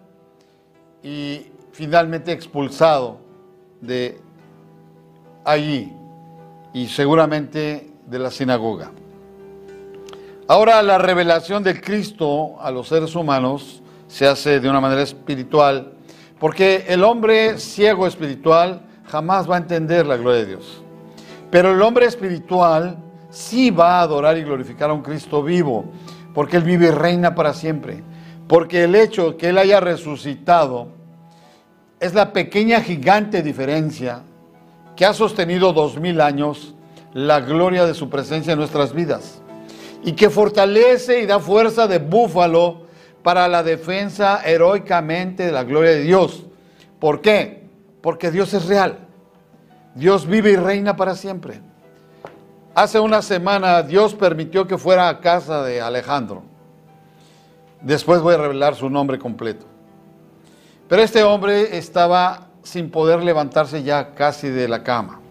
[1.01, 3.17] y finalmente expulsado
[3.81, 4.21] de
[5.43, 5.91] allí
[6.71, 8.91] y seguramente de la sinagoga.
[10.47, 15.93] Ahora la revelación de Cristo a los seres humanos se hace de una manera espiritual,
[16.39, 20.83] porque el hombre ciego espiritual jamás va a entender la gloria de Dios.
[21.49, 22.95] Pero el hombre espiritual
[23.31, 25.85] sí va a adorar y glorificar a un Cristo vivo,
[26.35, 28.03] porque Él vive y reina para siempre.
[28.47, 30.89] Porque el hecho de que Él haya resucitado
[31.99, 34.21] es la pequeña gigante diferencia
[34.95, 36.75] que ha sostenido dos mil años
[37.13, 39.41] la gloria de su presencia en nuestras vidas
[40.05, 42.83] y que fortalece y da fuerza de búfalo
[43.23, 46.45] para la defensa heroicamente de la gloria de Dios.
[46.99, 47.67] ¿Por qué?
[48.01, 48.99] Porque Dios es real.
[49.95, 51.59] Dios vive y reina para siempre.
[52.75, 56.43] Hace una semana Dios permitió que fuera a casa de Alejandro.
[57.81, 59.65] Después voy a revelar su nombre completo.
[60.87, 65.21] Pero este hombre estaba sin poder levantarse ya casi de la cama.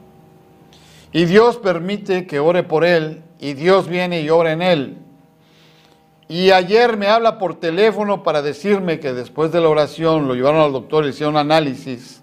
[1.15, 4.99] Y Dios permite que ore por él y Dios viene y ora en él.
[6.27, 10.61] Y ayer me habla por teléfono para decirme que después de la oración lo llevaron
[10.61, 12.21] al doctor, le hicieron un análisis.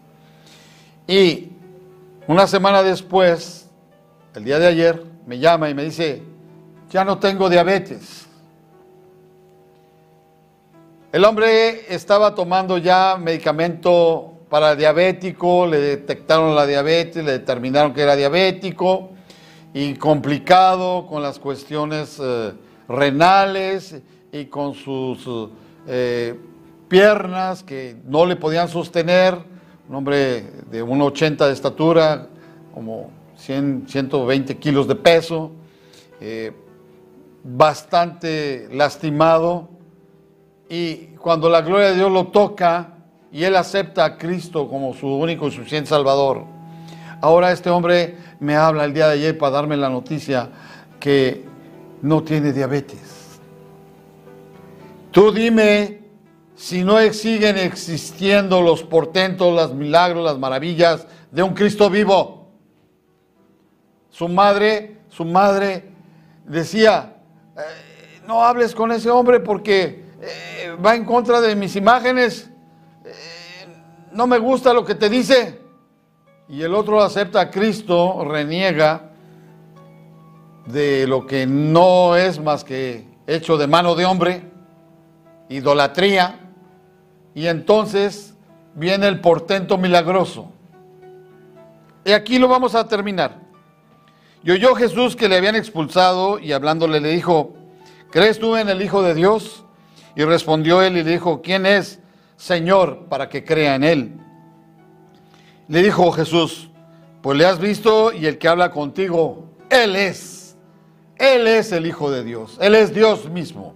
[1.07, 1.51] Y
[2.27, 3.69] una semana después,
[4.35, 6.21] el día de ayer, me llama y me dice,
[6.89, 8.27] ya no tengo diabetes.
[11.13, 18.01] El hombre estaba tomando ya medicamento para diabético, le detectaron la diabetes, le determinaron que
[18.01, 19.11] era diabético
[19.73, 22.51] y complicado con las cuestiones eh,
[22.89, 25.25] renales y con sus
[25.87, 26.37] eh,
[26.89, 29.37] piernas que no le podían sostener,
[29.87, 32.27] un hombre de 1,80 de estatura,
[32.73, 35.53] como 100, 120 kilos de peso,
[36.19, 36.51] eh,
[37.41, 39.69] bastante lastimado.
[40.67, 42.97] Y cuando la gloria de Dios lo toca
[43.31, 46.45] y él acepta a Cristo como su único y suficiente Salvador,
[47.21, 50.49] ahora este hombre me habla el día de ayer para darme la noticia
[50.99, 51.45] que
[52.01, 53.39] no tiene diabetes.
[55.11, 56.01] Tú dime
[56.55, 62.49] si no siguen existiendo los portentos, los milagros, las maravillas de un Cristo vivo.
[64.11, 65.89] Su madre, su madre
[66.45, 67.15] decía,
[67.57, 72.50] eh, no hables con ese hombre porque eh, va en contra de mis imágenes,
[74.13, 75.61] no me gusta lo que te dice.
[76.49, 79.11] Y el otro acepta a Cristo, reniega
[80.65, 84.43] de lo que no es más que hecho de mano de hombre,
[85.49, 86.39] idolatría,
[87.33, 88.35] y entonces
[88.75, 90.51] viene el portento milagroso.
[92.03, 93.39] Y aquí lo vamos a terminar.
[94.43, 97.53] Y oyó Jesús que le habían expulsado y hablándole le dijo,
[98.09, 99.63] ¿crees tú en el Hijo de Dios?
[100.15, 102.00] Y respondió él y le dijo, ¿quién es
[102.41, 104.13] Señor para que crea en él?
[105.67, 106.71] Le dijo Jesús,
[107.21, 110.57] pues le has visto y el que habla contigo, Él es.
[111.17, 113.75] Él es el Hijo de Dios, Él es Dios mismo.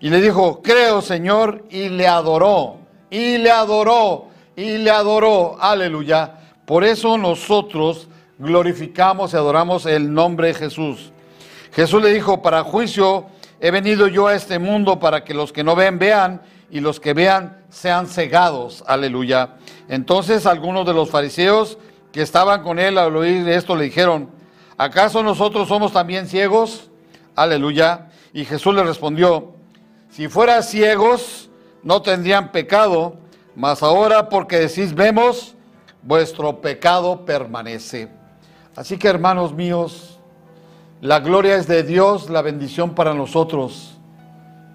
[0.00, 2.76] Y le dijo, creo Señor, y le adoró,
[3.08, 5.56] y le adoró, y le adoró.
[5.58, 6.40] Aleluya.
[6.66, 8.06] Por eso nosotros
[8.38, 11.10] glorificamos y adoramos el nombre de Jesús.
[11.72, 13.28] Jesús le dijo, para juicio
[13.60, 17.00] he venido yo a este mundo para que los que no ven vean y los
[17.00, 18.84] que vean sean cegados.
[18.86, 19.56] Aleluya.
[19.88, 21.78] Entonces algunos de los fariseos
[22.12, 24.30] que estaban con él al oír esto le dijeron,
[24.76, 26.90] ¿acaso nosotros somos también ciegos?
[27.34, 28.08] Aleluya.
[28.32, 29.54] Y Jesús le respondió,
[30.10, 31.50] Si fueran ciegos,
[31.82, 33.16] no tendrían pecado,
[33.54, 35.54] mas ahora porque decís vemos,
[36.02, 38.08] vuestro pecado permanece.
[38.74, 40.18] Así que hermanos míos,
[41.00, 43.96] la gloria es de Dios, la bendición para nosotros.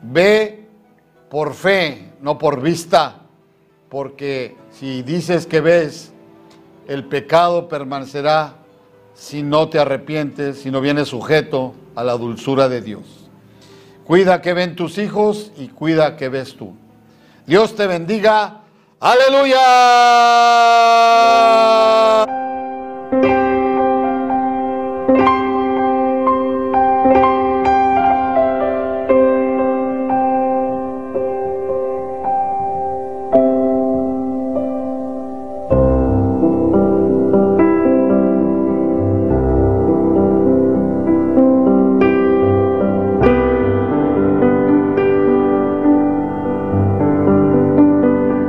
[0.01, 0.67] Ve
[1.29, 3.17] por fe, no por vista,
[3.89, 6.13] porque si dices que ves,
[6.87, 8.55] el pecado permanecerá
[9.13, 13.29] si no te arrepientes, si no vienes sujeto a la dulzura de Dios.
[14.05, 16.73] Cuida que ven tus hijos y cuida que ves tú.
[17.45, 18.61] Dios te bendiga.
[19.01, 19.59] Aleluya.